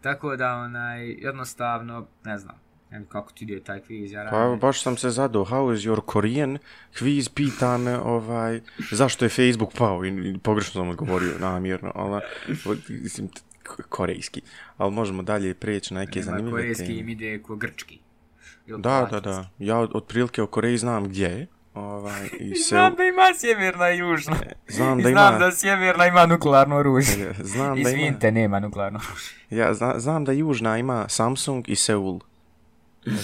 Tako 0.00 0.36
da, 0.36 0.54
onaj, 0.54 1.08
jednostavno, 1.08 2.06
ne 2.24 2.38
znam, 2.38 2.56
ne 2.90 2.98
znam 2.98 3.06
kako 3.06 3.32
ti 3.32 3.44
ide 3.44 3.60
taj 3.60 3.80
kviz, 3.80 4.12
ja 4.12 4.26
Pa 4.30 4.36
radim. 4.38 4.58
baš 4.58 4.82
sam 4.82 4.96
se 4.96 5.10
zadao, 5.10 5.44
how 5.44 5.74
is 5.74 5.80
your 5.80 6.00
Korean? 6.02 6.58
Kviz 6.98 7.28
pita 7.28 7.78
me, 7.78 7.98
ovaj, 7.98 8.60
zašto 8.90 9.24
je 9.24 9.28
Facebook 9.28 9.72
pao 9.72 10.04
i, 10.04 10.08
i 10.08 10.38
pogrešno 10.38 10.72
sam 10.72 10.88
odgovorio 10.88 11.32
namjerno, 11.40 11.92
ali, 11.94 12.20
mislim, 12.90 13.28
korejski. 13.88 14.42
Ali 14.76 14.92
možemo 14.92 15.22
dalje 15.22 15.54
preći 15.54 15.94
na 15.94 16.00
neke 16.00 16.18
Nema 16.18 16.24
zanimljive 16.26 16.50
korejski 16.52 16.84
teme. 16.84 16.98
im 16.98 17.08
ide 17.08 17.42
ko 17.42 17.56
grčki. 17.56 17.98
Ili 18.66 18.82
Da, 18.82 19.08
da, 19.10 19.20
da. 19.20 19.50
Ja 19.58 19.78
od- 19.78 19.90
otprilike 19.94 20.42
o 20.42 20.46
Koreji 20.46 20.78
znam 20.78 21.04
gdje 21.04 21.24
je. 21.24 21.46
Ovaj, 21.74 22.26
i 22.40 22.54
se, 22.54 22.68
znam 22.68 22.94
da 22.94 23.04
ima 23.04 23.22
sjeverna 23.34 23.90
i 23.90 23.98
južna. 23.98 24.36
znam 24.68 25.00
I 25.00 25.02
da 25.02 25.10
znam 25.10 25.34
ima... 25.34 25.38
da 25.40 25.52
sjeverna 25.52 26.06
ima 26.06 26.26
nuklearno 26.26 26.76
oružje. 26.76 27.34
Znam 27.44 27.74
da 27.74 27.80
ima... 27.80 27.90
Izvinite, 27.90 28.32
nema 28.32 28.60
nuklearno 28.60 29.00
oružje. 29.00 29.62
Ja 29.62 29.74
zna, 29.74 29.98
znam 29.98 30.24
da 30.24 30.32
južna 30.32 30.78
ima 30.78 31.08
Samsung 31.08 31.68
i 31.68 31.76
Seul. 31.76 32.20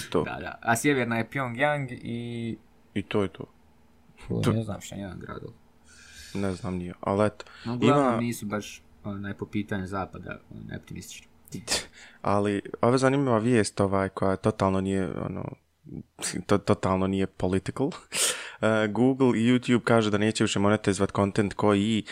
To. 0.09 0.23
Da, 0.23 0.37
da. 0.39 0.59
A 0.61 0.75
sjeverna 0.75 1.17
je 1.17 1.29
Pyongyang 1.29 1.99
i... 2.01 2.57
I 2.93 3.03
to 3.03 3.21
je 3.23 3.27
to. 3.27 3.45
To... 4.43 4.51
Ne 4.51 4.63
znam 4.63 4.81
šta 4.81 4.95
jedan 4.95 5.19
grad. 5.19 5.41
Ne 6.33 6.51
znam 6.53 6.75
nije. 6.75 6.93
Ali 7.01 7.25
eto. 7.25 7.45
No, 7.65 7.79
Ima- 7.81 8.17
nisu 8.17 8.45
baš 8.45 8.81
onaj, 9.03 9.33
po 9.33 9.45
pitanju 9.45 9.87
zapada 9.87 10.39
optimistični. 10.77 11.27
Ali 12.21 12.61
ova 12.81 12.97
zanimljiva 12.97 13.37
vijest 13.37 13.81
ovaj 13.81 14.09
koja 14.09 14.35
totalno 14.35 14.81
nije 14.81 15.19
ono 15.19 15.45
to, 16.47 16.57
totalno 16.57 17.07
nije 17.07 17.27
political. 17.27 17.87
Uh, 17.87 17.93
Google 18.95 19.39
i 19.39 19.43
YouTube 19.43 19.83
kaže 19.83 20.11
da 20.11 20.17
neće 20.17 20.43
više 20.43 20.59
monetizovat 20.59 21.11
content 21.15 21.53
koji 21.53 22.05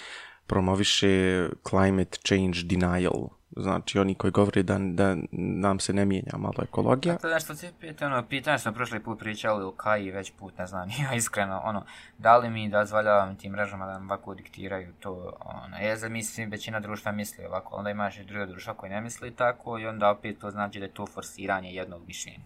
promoviše 0.47 1.45
climate 1.69 2.17
change 2.27 2.59
denial. 2.63 3.27
Znači 3.55 3.99
oni 3.99 4.15
koji 4.15 4.31
govore 4.31 4.63
da, 4.63 4.77
da 4.79 5.15
nam 5.31 5.79
se 5.79 5.93
ne 5.93 6.05
mijenja 6.05 6.37
malo 6.37 6.63
ekologija. 6.63 7.17
To 7.17 7.27
je 7.27 7.33
nešto 7.33 7.55
ti 7.55 7.69
pita, 7.79 8.05
ono, 8.05 8.23
pitanje 8.27 8.59
smo 8.59 8.71
prošli 8.71 8.99
put 8.99 9.19
pričali 9.19 9.65
u 9.65 9.71
Kaji 9.71 10.11
već 10.11 10.31
put, 10.39 10.57
ne 10.57 10.67
znam, 10.67 10.89
ja 11.03 11.15
iskreno, 11.15 11.61
ono, 11.63 11.85
da 12.17 12.37
li 12.37 12.49
mi 12.49 12.69
dozvoljavamo 12.69 13.35
tim 13.35 13.51
mrežama 13.51 13.85
da 13.85 13.93
nam 13.93 14.05
ovako 14.11 14.35
diktiraju 14.35 14.93
to, 14.99 15.33
ono, 15.39 15.77
je 15.77 15.97
za 15.97 16.09
mi 16.09 16.23
svi 16.23 16.45
većina 16.45 16.79
društva 16.79 17.11
misli 17.11 17.45
ovako, 17.45 17.75
onda 17.75 17.89
imaš 17.89 18.17
i 18.17 18.23
druga 18.23 18.45
društva 18.45 18.73
koji 18.73 18.89
ne 18.89 19.01
misli 19.01 19.35
tako 19.35 19.79
i 19.79 19.87
onda 19.87 20.09
opet 20.09 20.39
to 20.39 20.51
znači 20.51 20.79
da 20.79 20.85
je 20.85 20.93
to 20.93 21.05
forsiranje 21.05 21.73
jednog 21.73 22.07
mišljenja. 22.07 22.43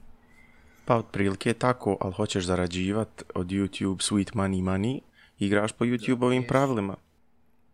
Pa 0.86 0.96
otprilike 0.96 1.50
je 1.50 1.54
tako, 1.54 1.98
ali 2.02 2.14
hoćeš 2.14 2.46
zarađivat 2.46 3.24
od 3.36 3.48
YouTube 3.48 3.98
sweet 3.98 4.34
money 4.34 4.64
money, 4.64 5.00
igraš 5.40 5.72
po 5.72 5.86
YouTube-ovim 5.86 6.42
jest. 6.42 6.48
pravilima. 6.48 6.96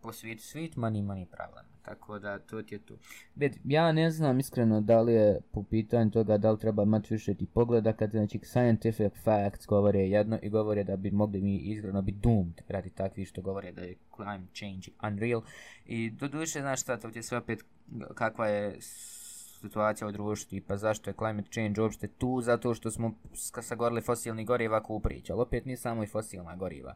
po 0.02 0.12
sweet, 0.12 0.40
sweet 0.40 0.76
money 0.76 1.02
money 1.02 1.26
problem. 1.26 1.73
Tako 1.84 2.18
da 2.18 2.38
to 2.38 2.62
ti 2.62 2.74
je 2.74 2.78
tu. 2.78 2.96
Bet, 3.34 3.58
ja 3.64 3.92
ne 3.92 4.10
znam 4.10 4.38
iskreno 4.38 4.80
da 4.80 5.00
li 5.00 5.12
je 5.12 5.40
po 5.52 5.62
pitanju 5.62 6.10
toga 6.10 6.38
da 6.38 6.50
li 6.50 6.58
treba 6.58 6.82
imati 6.82 7.14
više 7.14 7.34
ti 7.34 7.46
pogleda 7.46 7.92
kad 7.92 8.10
znači 8.10 8.40
scientific 8.42 9.12
facts 9.24 9.66
govore 9.66 10.00
jedno 10.00 10.38
i 10.42 10.48
govore 10.48 10.84
da 10.84 10.96
bi 10.96 11.10
mogli 11.10 11.40
mi 11.40 11.56
izgledno 11.56 12.02
biti 12.02 12.18
doomed 12.18 12.60
radi 12.68 12.90
takvi 12.90 13.24
što 13.24 13.42
govore 13.42 13.72
da 13.72 13.80
je 13.80 13.96
climate 14.16 14.54
change 14.54 14.88
unreal. 15.02 15.42
I 15.86 16.10
do 16.10 16.28
duše, 16.28 16.60
znaš 16.60 16.82
šta, 16.82 16.96
to 16.96 17.10
ti 17.10 17.18
je 17.18 17.22
sve 17.22 17.38
opet 17.38 17.64
kakva 18.14 18.46
je 18.46 18.76
situacija 18.80 20.08
u 20.08 20.12
društvu, 20.12 20.50
tipa 20.50 20.76
zašto 20.76 21.10
je 21.10 21.14
climate 21.14 21.48
change 21.52 21.80
uopšte 21.80 22.08
tu, 22.08 22.40
zato 22.40 22.74
što 22.74 22.90
smo 22.90 23.14
sagorili 23.62 24.00
fosilni 24.00 24.44
goriva 24.44 24.82
priča, 25.02 25.32
ali 25.32 25.42
opet 25.42 25.64
nije 25.64 25.76
samo 25.76 26.02
i 26.02 26.06
fosilna 26.06 26.56
goriva. 26.56 26.94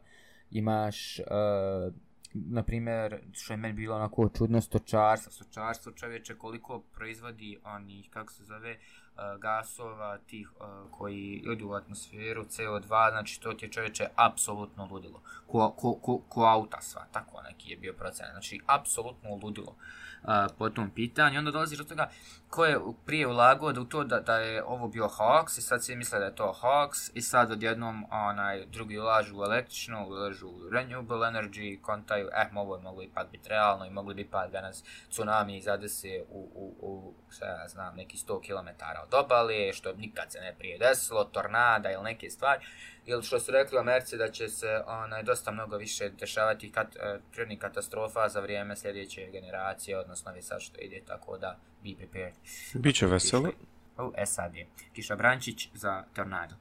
Imaš, 0.51 1.19
uh, 1.19 1.93
na 2.33 2.63
primjer, 2.63 3.19
što 3.33 3.53
je 3.53 3.57
meni 3.57 3.73
bilo 3.73 3.95
onako 3.95 4.29
čudno, 4.37 4.61
stočarstvo, 4.61 5.31
stočarstvo 5.31 5.91
čovječe 5.91 6.35
koliko 6.35 6.79
proizvodi 6.79 7.59
onih, 7.63 8.09
kako 8.09 8.31
se 8.31 8.43
zove, 8.43 8.71
uh, 8.71 9.41
gasova, 9.41 10.17
tih 10.17 10.51
uh, 10.51 10.91
koji 10.91 11.43
idu 11.53 11.67
u 11.67 11.73
atmosferu, 11.73 12.43
CO2, 12.43 13.11
znači 13.11 13.41
to 13.41 13.53
ti 13.53 13.65
je 13.65 13.71
čovječe 13.71 14.07
apsolutno 14.15 14.87
ludilo. 14.91 15.21
Ko, 15.47 15.71
ko, 15.77 15.93
ko, 15.93 16.17
ko 16.17 16.43
auta 16.43 16.81
sva, 16.81 17.05
tako 17.11 17.41
neki 17.41 17.71
je 17.71 17.77
bio 17.77 17.93
procenat, 17.93 18.31
znači 18.31 18.59
apsolutno 18.65 19.39
ludilo 19.43 19.75
uh, 20.23 20.29
po 20.57 20.69
tom 20.69 20.89
pitanju. 20.89 21.39
Onda 21.39 21.51
dolaziš 21.51 21.77
do 21.77 21.83
toga 21.83 22.09
ko 22.49 22.65
je 22.65 22.79
prije 23.05 23.27
ulagao 23.27 23.71
da 23.71 23.81
u 23.81 23.85
to 23.85 24.03
da, 24.03 24.19
da 24.19 24.37
je 24.37 24.63
ovo 24.63 24.87
bio 24.87 25.07
hoax 25.07 25.57
i 25.57 25.61
sad 25.61 25.83
svi 25.83 25.95
misle 25.95 26.19
da 26.19 26.25
je 26.25 26.35
to 26.35 26.55
hoax 26.61 27.11
i 27.13 27.21
sad 27.21 27.51
odjednom 27.51 28.05
onaj 28.11 28.65
drugi 28.65 28.99
ulažu 28.99 29.39
u 29.39 29.43
električno, 29.43 30.07
ulažu 30.07 30.47
u 30.47 30.69
renewable 30.71 31.31
energy, 31.31 31.81
kontaju, 31.81 32.29
eh, 32.33 32.49
ovo 32.55 32.75
je 32.75 32.81
moglo 32.81 33.03
ipak 33.03 33.31
biti 33.31 33.49
realno 33.49 33.85
i 33.85 33.89
mogli 33.89 34.13
bi 34.13 34.21
ipak 34.21 34.51
da 34.51 34.61
nas 34.61 34.83
tsunami 35.09 35.61
zadese 35.61 36.23
u, 36.29 36.51
u, 36.55 36.75
u 36.81 37.13
ja 37.41 37.67
znam, 37.67 37.95
neki 37.95 38.17
100 38.17 38.41
km 38.41 38.69
od 39.03 39.13
obale, 39.25 39.73
što 39.73 39.93
nikad 39.93 40.31
se 40.31 40.39
ne 40.39 40.55
prije 40.59 40.77
desilo, 40.77 41.23
tornada 41.23 41.91
ili 41.91 42.03
neke 42.03 42.29
stvari, 42.29 42.65
ili 43.05 43.23
što 43.23 43.39
su 43.39 43.51
rekli 43.51 43.77
Americi 43.77 44.17
da 44.17 44.31
će 44.31 44.49
se 44.49 44.81
onaj, 44.87 45.23
dosta 45.23 45.51
mnogo 45.51 45.77
više 45.77 46.09
dešavati 46.09 46.71
kat, 46.71 46.87
uh, 46.87 47.21
prirodnih 47.31 47.59
katastrofa 47.59 48.29
za 48.29 48.39
vrijeme 48.39 48.75
sljedeće 48.75 49.29
generacije, 49.31 49.99
odnosno 49.99 50.31
vi 50.31 50.41
sad 50.41 50.61
što 50.61 50.81
ide, 50.81 51.01
tako 51.07 51.37
da 51.37 51.59
be 51.83 51.89
prepared. 51.97 52.33
Biće 52.73 53.07
veselo. 53.07 53.49
U 53.97 54.13
SAD. 54.25 54.53
Kiša 54.93 55.15
Brančić 55.15 55.69
za 55.73 56.03
tornado. 56.13 56.55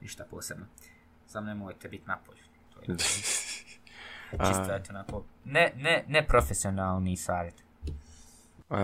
Ništa 0.00 0.24
posebno. 0.30 0.66
Samo 1.26 1.46
nemojte 1.46 1.88
biti 1.88 2.04
napolju. 2.06 2.42
To 2.74 2.92
je 2.92 2.98
čisto, 4.48 4.74
eto, 4.74 4.90
onako, 4.90 5.24
ne, 5.44 5.72
ne, 5.76 6.04
ne 6.08 6.26
profesionalni 6.26 7.16
savjet. 7.16 7.54
Uh, 8.68 8.78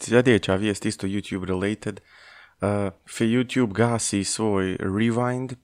sljedeća 0.00 0.54
vijest 0.54 0.86
isto 0.86 1.06
YouTube 1.06 1.44
related. 1.44 2.00
Uh, 2.60 2.92
YouTube 3.20 3.72
gasi 3.72 4.24
svoj 4.24 4.76
Rewind 4.80 5.54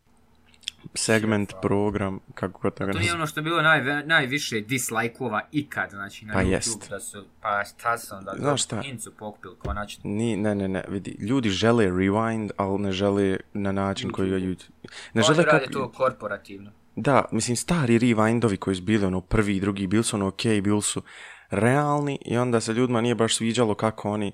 segment, 0.94 1.52
program, 1.62 2.20
kako 2.34 2.60
god 2.60 2.74
to 2.74 2.84
je 2.84 3.14
ono 3.14 3.26
što 3.26 3.40
je 3.40 3.44
bilo 3.44 3.62
naj, 3.62 4.04
najviše 4.04 4.60
dislike-ova 4.60 5.40
ikad, 5.52 5.90
znači 5.90 6.26
na 6.26 6.32
Pa 6.34 6.40
YouTube, 6.40 6.50
jest. 6.50 6.90
da 6.90 7.00
su, 7.00 7.24
pa 7.40 7.64
šta 7.64 7.98
sam, 7.98 8.24
da 8.24 8.34
Znaš 8.38 8.64
šta? 8.64 8.82
Incu 8.84 9.12
pokupili 9.18 9.54
konačno. 9.58 10.10
Ni, 10.10 10.36
ne, 10.36 10.54
ne, 10.54 10.68
ne, 10.68 10.84
vidi, 10.88 11.16
ljudi 11.20 11.50
žele 11.50 11.86
rewind, 11.86 12.50
ali 12.56 12.78
ne 12.78 12.92
žele 12.92 13.36
na 13.52 13.72
način 13.72 14.10
koji 14.10 14.30
ga 14.30 14.36
YouTube... 14.36 14.70
Ne 15.14 15.22
Oni 15.22 15.34
žele 15.34 15.44
rade 15.44 15.64
kako... 15.64 15.72
to 15.72 15.92
korporativno. 15.92 16.70
Da, 16.96 17.24
mislim, 17.32 17.56
stari 17.56 17.98
rewindovi 17.98 18.56
koji 18.56 18.76
su 18.76 18.82
bili, 18.82 19.06
ono, 19.06 19.20
prvi 19.20 19.56
i 19.56 19.60
drugi, 19.60 19.86
bili 19.86 20.04
su 20.04 20.16
ono 20.16 20.26
okej, 20.26 20.60
bili 20.60 20.82
su 20.82 21.02
realni 21.50 22.18
i 22.24 22.36
onda 22.36 22.60
se 22.60 22.72
ljudima 22.72 23.00
nije 23.00 23.14
baš 23.14 23.36
sviđalo 23.36 23.74
kako 23.74 24.10
oni, 24.10 24.32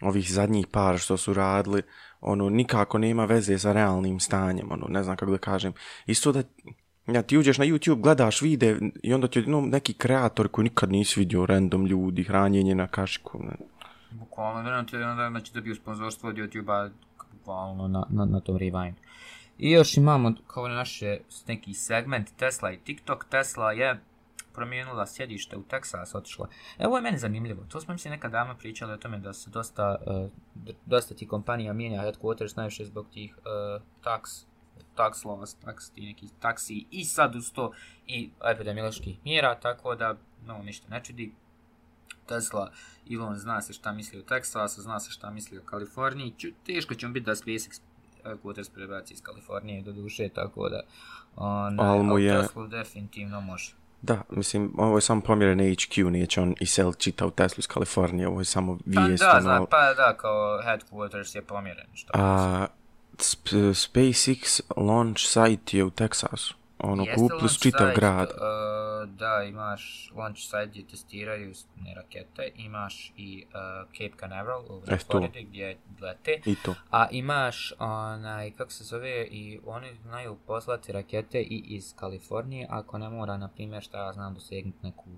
ovih 0.00 0.32
zadnjih 0.32 0.66
par 0.66 0.98
što 0.98 1.16
su 1.16 1.34
radili, 1.34 1.82
ono, 2.20 2.50
nikako 2.50 2.98
nema 2.98 3.24
veze 3.24 3.58
sa 3.58 3.72
realnim 3.72 4.20
stanjem, 4.20 4.72
ono, 4.72 4.86
ne 4.88 5.02
znam 5.02 5.16
kako 5.16 5.32
da 5.32 5.38
kažem. 5.38 5.72
Isto 6.06 6.32
da, 6.32 6.42
ja, 7.06 7.22
ti 7.22 7.38
uđeš 7.38 7.58
na 7.58 7.64
YouTube, 7.64 8.00
gledaš 8.00 8.42
vide 8.42 8.78
i 9.02 9.14
onda 9.14 9.28
ti 9.28 9.42
no, 9.46 9.60
neki 9.60 9.94
kreator 9.94 10.48
koji 10.48 10.62
nikad 10.62 10.92
nisi 10.92 11.20
vidio, 11.20 11.46
random 11.46 11.86
ljudi, 11.86 12.24
hranjenje 12.24 12.74
na 12.74 12.86
kašiku, 12.86 13.42
ne. 13.42 13.56
Bukvalno, 14.10 14.62
vjerujem 14.62 14.86
ti 14.86 14.96
onda 14.96 15.30
znači 15.30 15.54
dobio 15.54 15.74
sponzorstvo 15.74 16.28
od 16.28 16.36
YouTube-a 16.36 16.88
bukvalno 17.32 17.88
na, 17.88 18.06
na, 18.10 18.24
na 18.24 18.40
tom 18.40 18.56
Rewind. 18.56 18.94
I 19.58 19.70
još 19.70 19.96
imamo 19.96 20.32
kao 20.46 20.68
naše 20.68 21.18
neki 21.46 21.74
segment 21.74 22.30
Tesla 22.36 22.72
i 22.72 22.76
TikTok. 22.76 23.24
Tesla 23.30 23.72
je 23.72 24.00
promijenila 24.56 25.06
sjedište 25.06 25.56
u 25.56 25.62
Texas, 25.62 26.16
otišla. 26.16 26.48
Evo 26.78 26.88
ovo 26.88 26.96
je 26.96 27.02
meni 27.02 27.18
zanimljivo. 27.18 27.64
To 27.64 27.80
smo 27.80 27.94
mislim 27.94 28.10
nekad 28.12 28.32
davno 28.32 28.56
pričali 28.56 28.92
o 28.92 28.96
tome 28.96 29.18
da 29.18 29.32
se 29.32 29.50
dosta, 29.50 29.96
uh, 30.06 30.30
dosta 30.86 31.14
ti 31.14 31.28
kompanija 31.28 31.72
mijenja 31.72 32.02
headquarters 32.02 32.56
najviše 32.56 32.84
zbog 32.84 33.06
tih 33.12 33.38
uh, 33.38 33.82
tax 34.04 34.44
tax 34.96 35.24
laws, 35.24 35.56
tax, 35.64 35.94
ti 35.94 36.00
neki 36.00 36.26
taksi 36.40 36.86
i 36.90 37.04
sad 37.04 37.36
uz 37.36 37.52
to 37.52 37.72
i 38.06 38.30
epidemioloških 38.44 39.18
mjera, 39.24 39.54
tako 39.54 39.94
da 39.94 40.16
no, 40.46 40.58
ništa 40.58 40.88
ne 40.88 41.04
čudi. 41.04 41.34
Tesla, 42.26 42.70
Elon 43.12 43.36
zna 43.36 43.62
se 43.62 43.72
šta 43.72 43.92
misli 43.92 44.18
o 44.18 44.22
Texasu, 44.22 44.80
zna 44.80 45.00
se 45.00 45.10
šta 45.10 45.30
misli 45.30 45.58
o 45.58 45.62
Kaliforniji, 45.62 46.34
Ču, 46.38 46.48
teško 46.66 46.94
će 46.94 47.06
mu 47.06 47.12
biti 47.12 47.26
da 47.26 47.34
SpaceX 47.34 47.80
Quarters 48.24 48.70
prebaci 48.74 49.14
iz 49.14 49.22
Kalifornije 49.22 49.82
do 49.82 49.92
duše, 49.92 50.28
tako 50.28 50.68
da 50.68 50.80
onaj, 51.36 51.98
mu 51.98 52.18
je- 52.18 52.40
Tesla 52.40 52.66
definitivno 52.66 53.40
može. 53.40 53.72
Da, 54.02 54.22
mislim, 54.30 54.74
ovo 54.78 54.96
je 54.96 55.00
samo 55.00 55.20
pomjeren 55.20 55.58
HQ, 55.58 56.10
neće 56.10 56.40
on 56.40 56.54
iselit 56.60 56.98
čitav 56.98 57.30
Teslu 57.30 57.58
iz 57.58 57.66
Kalifornije, 57.66 58.28
ovo 58.28 58.40
je 58.40 58.44
samo 58.44 58.78
Pa 58.94 59.00
vijest, 59.00 59.22
da, 59.22 59.30
ono, 59.30 59.40
zna, 59.40 59.66
pa 59.70 59.94
da, 59.94 60.16
kao 60.16 60.62
headquarters 60.62 61.36
je 61.36 61.42
pomjeren. 61.42 61.86
Što 61.94 62.12
A 62.14 62.66
sp 63.30 63.44
SpaceX 63.74 64.60
launch 64.76 65.20
site 65.20 65.76
je 65.76 65.84
u 65.84 65.90
Teksasu. 65.90 66.54
Ono, 66.78 67.06
kupili 67.14 67.48
su 67.48 67.60
čitav 67.60 67.88
grad. 67.94 68.28
Uh, 68.28 68.85
da, 69.16 69.42
imaš 69.42 70.12
launch 70.16 70.40
site 70.40 70.66
gdje 70.66 70.86
testiraju 70.86 71.52
ne 71.76 71.94
rakete, 71.94 72.52
imaš 72.56 73.12
i 73.16 73.44
uh, 73.46 73.88
Cape 73.92 74.18
Canaveral 74.20 74.64
u 74.68 74.82
E. 74.88 74.96
Floridi 74.96 75.42
gdje 75.42 75.78
lete. 76.00 76.40
I 76.46 76.56
to. 76.64 76.74
A 76.90 77.08
imaš 77.10 77.72
onaj, 77.78 78.50
kako 78.50 78.70
se 78.70 78.84
zove, 78.84 79.26
i 79.30 79.60
oni 79.66 79.94
znaju 80.02 80.36
poslati 80.46 80.92
rakete 80.92 81.40
i 81.40 81.64
iz 81.66 81.94
Kalifornije, 81.96 82.66
ako 82.70 82.98
ne 82.98 83.08
mora, 83.08 83.36
na 83.36 83.48
primjer, 83.48 83.82
šta 83.82 84.06
ja 84.06 84.12
znam, 84.12 84.34
dosegnuti 84.34 84.78
neku 84.82 85.10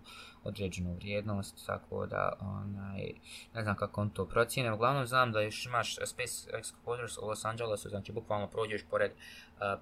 određenu 0.45 0.95
vrijednost, 0.95 1.67
tako 1.67 2.07
da, 2.07 2.33
onaj, 2.41 3.13
ne 3.55 3.63
znam 3.63 3.77
kako 3.77 4.01
on 4.01 4.11
to 4.11 4.27
procjene. 4.27 4.73
Uglavnom 4.73 5.07
znam 5.07 5.33
da 5.33 5.41
još 5.41 5.67
imaš 5.67 5.97
SpaceX 5.97 6.73
Quarters 6.85 7.19
u 7.23 7.27
Los 7.27 7.45
Angelesu, 7.45 7.89
znači 7.89 8.13
bukvalno 8.13 8.47
prođeš 8.47 8.83
pored 8.91 9.13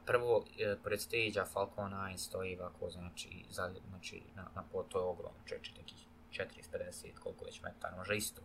prvo, 0.07 0.37
uh, 0.37 0.45
pored 0.83 1.01
stage-a 1.01 1.45
Falcon 1.45 1.93
9 1.93 2.17
stoji 2.17 2.59
ovako, 2.59 2.91
znači, 2.91 3.45
za, 3.51 3.71
znači 3.89 4.23
na, 4.37 4.45
na 4.55 4.63
pod, 4.73 4.89
to 4.89 4.99
je 4.99 5.05
ogromno, 5.05 5.39
čeče 5.45 5.73
nekih 5.79 5.99
450, 6.31 7.15
koliko 7.23 7.45
već 7.45 7.63
metara, 7.63 7.97
može 7.97 8.17
isto. 8.17 8.43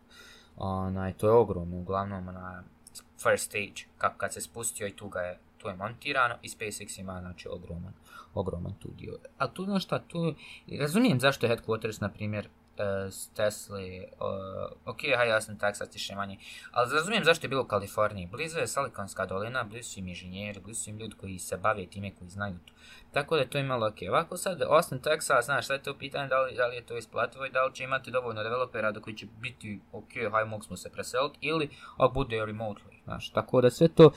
Onaj, 0.58 1.14
to 1.14 1.28
je 1.28 1.34
ogromno, 1.34 1.78
uglavnom 1.78 2.26
na 2.26 2.64
first 3.24 3.46
stage, 3.46 3.88
kako 3.98 4.18
kad 4.18 4.34
se 4.34 4.42
spustio 4.42 4.88
i 4.88 4.96
tu 4.96 5.10
ga 5.10 5.20
je, 5.20 5.40
tu 5.58 5.68
je 5.68 5.76
montirano 5.76 6.36
i 6.42 6.50
SpaceX 6.50 7.00
ima, 7.00 7.20
znači, 7.20 7.48
ogroman, 7.48 7.94
ogroman 8.34 8.74
tu 8.74 8.90
dio. 8.98 9.18
A 9.38 9.48
tu, 9.48 9.66
znaš 9.66 9.84
šta, 9.84 10.00
tu, 10.00 10.36
razumijem 10.80 11.20
zašto 11.20 11.46
je 11.46 11.58
headquarters, 11.58 12.02
na 12.02 12.10
primjer, 12.10 12.50
s 13.12 13.28
Tesli, 13.28 14.08
uh, 14.20 14.72
ok, 14.86 15.00
haj, 15.18 15.30
jasno, 15.30 15.56
Texas 15.56 15.92
tiše 15.92 16.16
manje, 16.16 16.38
ali 16.72 16.94
razumijem 16.94 17.24
zašto 17.24 17.46
je 17.46 17.50
bilo 17.50 17.62
u 17.62 17.68
Kaliforniji. 17.68 18.28
Blizu 18.28 18.60
je 18.60 18.68
Silikonska 18.68 19.26
dolina, 19.26 19.64
blizu 19.64 19.90
su 19.90 20.00
im 20.00 20.08
inženjeri, 20.08 20.60
blizu 20.60 20.84
su 20.84 20.90
im 20.90 21.00
ljudi 21.00 21.16
koji 21.16 21.40
se 21.40 21.58
bave 21.58 21.86
time, 21.86 22.12
koji 22.16 22.30
znaju 22.30 22.58
to. 22.66 22.74
Tako 23.12 23.36
da 23.36 23.42
je 23.42 23.50
to 23.50 23.58
imalo 23.58 23.88
ok. 23.88 23.96
Ovako 24.10 24.38
sad, 24.38 24.62
Austin, 24.62 25.00
Texas, 25.00 25.46
znaš, 25.46 25.68
sad 25.68 25.80
je 25.80 25.84
to 25.84 25.98
pitanje 25.98 26.28
da 26.28 26.42
li, 26.42 26.56
da 26.56 26.68
li 26.68 26.76
je 26.76 26.86
to 26.86 26.98
isplativo 26.98 27.46
i 27.46 27.52
da 27.52 27.66
li 27.66 27.74
će 27.74 27.84
imati 27.84 28.12
dovoljno 28.12 28.44
developera 28.44 28.92
do 28.92 29.02
koji 29.02 29.18
će 29.18 29.28
biti 29.42 29.80
ok, 29.92 30.12
haj, 30.32 30.46
mogu 30.46 30.64
smo 30.64 30.78
se 30.78 30.90
preseliti, 30.90 31.38
ili 31.42 31.70
ako 31.98 32.14
bude 32.14 32.36
remotely, 32.36 33.04
znaš. 33.04 33.30
Tako 33.30 33.62
da 33.62 33.70
sve 33.70 33.88
to 33.88 34.12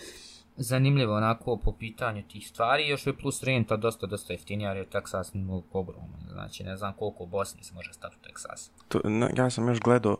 zanimljivo 0.56 1.16
onako 1.16 1.56
po 1.56 1.72
pitanju 1.72 2.22
tih 2.28 2.48
stvari, 2.48 2.88
još 2.88 3.06
je 3.06 3.18
plus 3.18 3.42
renta 3.42 3.76
dosta, 3.76 4.06
dosta 4.06 4.32
jeftinija, 4.32 4.68
jer 4.68 4.76
je 4.76 4.90
Texas 4.90 5.34
mnogo 5.34 5.66
ogroman, 5.72 6.20
znači 6.32 6.64
ne 6.64 6.76
znam 6.76 6.92
koliko 6.92 7.22
u 7.22 7.26
Bosni 7.26 7.64
se 7.64 7.74
može 7.74 7.92
stati 7.92 8.16
u 8.16 8.28
Texas. 8.28 8.70
to 8.88 9.00
na, 9.04 9.30
ja 9.36 9.50
sam 9.50 9.68
još 9.68 9.80
gledao, 9.80 10.16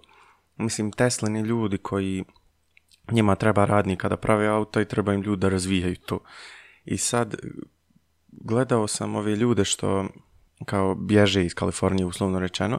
mislim, 0.56 0.92
Teslini 0.92 1.40
ljudi 1.40 1.78
koji 1.78 2.24
njima 3.10 3.34
treba 3.34 3.64
radnika 3.64 4.08
da 4.08 4.16
prave 4.16 4.46
auto 4.46 4.80
i 4.80 4.88
treba 4.88 5.14
im 5.14 5.22
ljudi 5.22 5.40
da 5.40 5.48
razvijaju 5.48 5.96
to. 5.96 6.18
I 6.84 6.98
sad 6.98 7.34
gledao 8.32 8.86
sam 8.86 9.14
ove 9.14 9.36
ljude 9.36 9.64
što 9.64 10.06
kao 10.64 10.94
bježe 10.94 11.44
iz 11.44 11.54
Kalifornije, 11.54 12.06
uslovno 12.06 12.38
rečeno. 12.38 12.78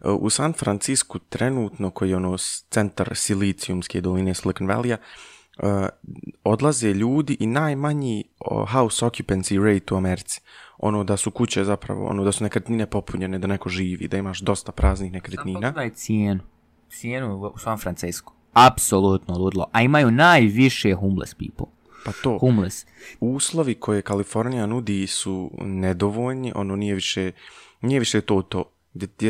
U 0.00 0.30
San 0.30 0.52
Francisku 0.52 1.18
trenutno, 1.18 1.90
koji 1.90 2.10
je 2.10 2.16
ono 2.16 2.36
centar 2.70 3.10
silicijumske 3.14 4.00
doline 4.00 4.34
Silicon 4.34 4.66
Valley-a, 4.66 4.96
uh, 5.62 5.88
odlaze 6.44 6.92
ljudi 6.92 7.36
i 7.40 7.46
najmanji 7.46 8.24
house 8.68 9.06
occupancy 9.06 9.64
rate 9.64 9.94
u 9.94 9.96
Americi. 9.96 10.40
Ono 10.78 11.04
da 11.04 11.16
su 11.16 11.30
kuće 11.30 11.64
zapravo, 11.64 12.06
ono 12.06 12.24
da 12.24 12.32
su 12.32 12.44
nekretnine 12.44 12.86
popunjene, 12.86 13.38
da 13.38 13.46
neko 13.46 13.68
živi, 13.68 14.08
da 14.08 14.16
imaš 14.16 14.40
dosta 14.40 14.72
praznih 14.72 15.12
nekretnina. 15.12 15.58
pogledaj 15.58 15.90
cijenu. 15.90 16.40
Cijenu 16.90 17.52
u 17.54 17.58
San 17.58 17.78
Francisco. 17.78 18.32
Apsolutno 18.52 19.38
ludlo. 19.38 19.66
A 19.72 19.82
imaju 19.82 20.10
najviše 20.10 20.94
homeless 20.94 21.34
people. 21.34 21.66
Pa 22.04 22.12
to, 22.22 22.38
Homeless. 22.38 22.86
uslovi 23.20 23.74
koje 23.74 24.02
Kalifornija 24.02 24.66
nudi 24.66 25.06
su 25.06 25.50
nedovoljni, 25.62 26.52
ono 26.54 26.76
nije 26.76 26.94
više, 26.94 27.32
nije 27.80 27.98
više 27.98 28.20
to 28.20 28.42
to. 28.42 28.64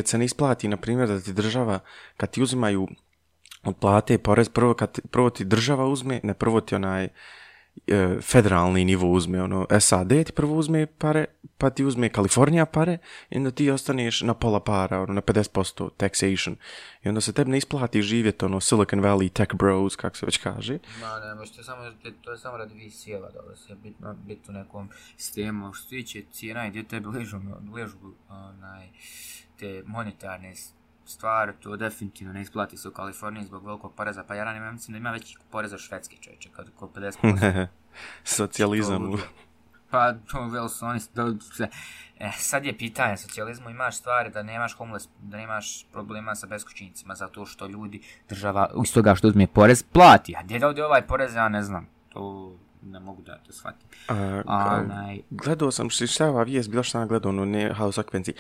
Se 0.05 0.19
ne 0.19 0.25
isplati, 0.25 0.69
na 0.69 0.77
primjer, 0.77 1.09
da 1.09 1.21
ti 1.21 1.33
država, 1.33 1.79
kad 2.17 2.31
ti 2.31 2.43
uzimaju 2.43 2.89
plate 3.73 4.19
porez, 4.19 4.49
prvo, 4.49 4.75
kad, 4.75 4.99
prvo 5.11 5.31
ti 5.31 5.45
država 5.45 5.87
uzme, 5.87 6.21
ne 6.23 6.35
prvo 6.35 6.61
ti 6.61 6.75
onaj 6.75 7.09
e, 7.87 8.17
federalni 8.21 8.85
nivo 8.85 9.11
uzme, 9.11 9.43
ono, 9.43 9.67
SAD 9.81 10.09
ti 10.09 10.33
prvo 10.33 10.57
uzme 10.57 10.87
pare, 10.87 11.25
pa 11.59 11.71
ti 11.71 11.85
uzme 11.85 12.09
Kalifornija 12.09 12.67
pare, 12.67 12.99
i 13.31 13.37
onda 13.37 13.51
ti 13.51 13.71
ostaneš 13.71 14.23
na 14.23 14.35
pola 14.35 14.61
para, 14.61 15.01
ono, 15.01 15.15
na 15.15 15.23
50% 15.23 15.91
taxation. 15.97 16.55
I 17.03 17.09
onda 17.09 17.21
se 17.21 17.33
tebi 17.33 17.51
ne 17.51 17.59
isplati 17.59 18.03
živjeti, 18.03 18.45
ono, 18.45 18.61
Silicon 18.61 19.01
Valley 19.01 19.33
tech 19.33 19.55
bros, 19.55 19.97
kako 19.97 20.17
se 20.17 20.27
već 20.27 20.39
kaže. 20.39 20.79
Ma 21.01 21.29
ne, 21.29 21.35
možete 21.35 21.63
samo, 21.63 21.83
to 22.23 22.31
je 22.31 22.39
samo 22.39 22.57
radi 22.57 22.75
VC-eva 22.75 23.31
da 23.31 23.41
li 23.41 23.57
se 23.57 23.75
bit, 23.75 23.95
bit 24.27 24.49
u 24.49 24.53
nekom 24.53 24.89
sistemu. 25.17 25.73
Što 25.73 25.83
se 25.83 25.89
tiče 25.89 26.23
cijena 26.33 26.67
i 26.67 26.71
gdje 26.71 26.85
tebi 26.85 27.07
ležu, 27.07 27.41
ležu 27.75 27.97
onaj, 28.29 28.89
te 29.59 29.83
monetarne 29.87 30.55
s- 31.05 31.13
stvari, 31.13 31.53
to 31.55 31.77
definitivno 31.77 32.33
ne 32.33 32.43
isplati 32.43 32.77
se 32.77 32.89
u 32.89 32.93
Kaliforniji 32.93 33.45
zbog 33.45 33.67
velikog 33.67 33.95
poreza. 33.95 34.25
Pa 34.25 34.35
ja 34.35 34.45
ranim, 34.45 34.63
ja 34.63 34.73
mislim 34.73 34.93
da 34.93 34.99
ima 34.99 35.11
veći 35.11 35.37
porez 35.51 35.73
od 35.73 35.81
švedske 35.81 36.17
čovječe, 36.17 36.49
kad 36.51 36.67
ko 36.71 36.87
50%. 36.95 37.67
Socijalizam. 38.25 39.13
Pa, 39.91 40.13
to 40.23 40.43
vel 40.43 40.69
su 40.69 40.87
oni, 40.87 41.01
do, 41.15 41.35
sve. 41.43 41.69
E, 42.19 42.31
sad 42.33 42.65
je 42.65 42.79
pitanje, 42.79 43.17
socijalizmu 43.17 43.71
imaš 43.71 43.97
stvari 43.97 44.31
da 44.31 44.43
nemaš 44.43 44.73
homeless, 44.73 45.09
da 45.21 45.37
nemaš 45.37 45.87
problema 45.93 46.35
sa 46.35 46.47
beskućnicima, 46.47 47.15
zato 47.15 47.47
što 47.47 47.67
ljudi 47.67 48.01
država, 48.29 48.71
iz 48.85 48.95
toga 48.95 49.15
što 49.15 49.29
uzme 49.29 49.47
porez, 49.47 49.83
plati. 49.85 50.35
A 50.37 50.43
gdje 50.43 50.59
da 50.59 50.67
ovdje 50.67 50.85
ovaj 50.85 51.03
porez, 51.03 51.35
ja 51.35 51.49
ne 51.49 51.63
znam. 51.63 51.87
To 52.09 52.53
ne 52.83 53.01
mogu 53.01 53.23
da 53.23 53.39
to 53.39 53.53
shvatim. 53.53 53.89
A, 54.09 54.15
A, 54.15 54.71
ka- 54.71 54.85
onaj, 54.85 55.21
gledao 55.31 55.71
sam 55.71 55.91
šta 55.91 56.25
je 56.25 56.31
ova 56.31 56.43
vijest, 56.43 56.71
bilo 56.71 56.83
što 56.83 56.91
sam 56.91 57.09
gledao, 57.09 57.29
ono, 57.29 57.45
ne, 57.45 57.75
House 57.75 58.01
Occupancy. 58.01 58.33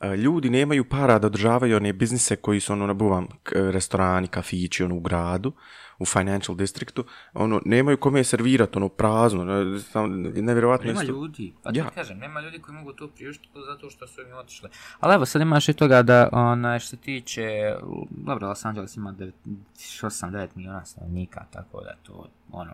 E, 0.00 0.16
Ljudi 0.16 0.50
nemaju 0.50 0.84
para 0.88 1.18
da 1.18 1.26
održavaju 1.26 1.76
one 1.76 1.92
biznise 1.92 2.36
koji 2.36 2.60
su, 2.60 2.72
ono, 2.72 2.86
nabuvam, 2.86 3.26
restorani, 3.52 4.26
kafići, 4.26 4.84
ono, 4.84 4.94
u 4.94 5.00
gradu, 5.00 5.52
u 5.98 6.04
financial 6.04 6.56
districtu, 6.56 7.04
ono, 7.34 7.60
nemaju 7.64 7.96
kome 7.96 8.24
servirati, 8.24 8.78
ono, 8.78 8.88
prazno, 8.88 9.44
ne, 9.44 9.64
nevjerovatno 10.42 10.86
Nema 10.86 11.02
isto. 11.02 11.12
ljudi, 11.12 11.54
pa 11.62 11.70
Ja. 11.74 11.90
kažem, 11.90 12.18
nema 12.18 12.40
ljudi 12.40 12.58
koji 12.58 12.74
mogu 12.76 12.92
to 12.92 13.08
priuštiti 13.08 13.58
zato 13.66 13.90
što 13.90 14.06
su 14.06 14.20
im 14.20 14.36
otišli. 14.36 14.68
Ali 15.00 15.14
evo, 15.14 15.26
sad 15.26 15.42
imaš 15.42 15.68
i 15.68 15.72
toga 15.74 16.02
da, 16.02 16.28
onaj, 16.32 16.78
što 16.78 16.88
se 16.88 16.96
tiče, 16.96 17.74
dobro, 18.10 18.48
Los 18.48 18.64
Angeles 18.64 18.96
ima 18.96 19.14
8-9 19.76 20.48
miliona 20.54 20.84
stanovnika, 20.84 21.44
tako 21.50 21.80
da 21.80 21.94
to, 22.02 22.28
ono, 22.52 22.72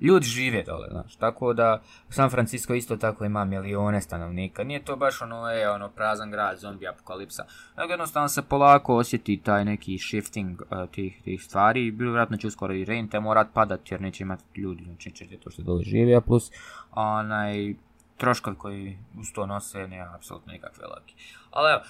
ljudi 0.00 0.26
žive 0.26 0.62
dole, 0.62 0.88
znaš, 0.90 1.16
tako 1.16 1.52
da 1.52 1.82
San 2.08 2.30
Francisco 2.30 2.74
isto 2.74 2.96
tako 2.96 3.24
ima 3.24 3.44
milione 3.44 4.00
stanovnika, 4.00 4.64
nije 4.64 4.84
to 4.84 4.96
baš 4.96 5.22
ono, 5.22 5.50
e, 5.50 5.68
ono, 5.68 5.88
prazan 5.88 6.30
grad, 6.30 6.58
zombi 6.58 6.88
apokalipsa, 6.88 7.44
nego 7.76 7.92
jednostavno 7.92 8.28
se 8.28 8.42
polako 8.42 8.96
osjeti 8.96 9.36
taj 9.36 9.64
neki 9.64 9.98
shifting 9.98 10.62
uh, 10.62 10.90
tih, 10.90 11.22
tih 11.24 11.42
stvari, 11.42 11.86
i 11.86 11.90
bilo 11.90 12.10
vjerojatno 12.10 12.36
će 12.36 12.46
uskoro 12.46 12.59
i 12.70 12.84
rente 12.84 13.20
morat 13.20 13.48
padat 13.54 13.90
jer 13.90 14.00
neće 14.00 14.22
imati 14.22 14.60
ljudi, 14.60 14.84
znači 14.84 15.10
će 15.10 15.26
to 15.36 15.50
što 15.50 15.62
dole 15.62 15.82
žive, 15.82 16.14
a 16.14 16.20
plus 16.20 16.50
onaj, 16.92 17.74
troškovi 18.16 18.56
koji 18.56 18.98
uz 19.18 19.26
to 19.34 19.46
nose 19.46 19.88
nema 19.88 20.14
apsolutno 20.14 20.52
nikakve 20.52 20.86
laki. 20.86 21.14
Ali 21.50 21.70
evo, 21.72 21.80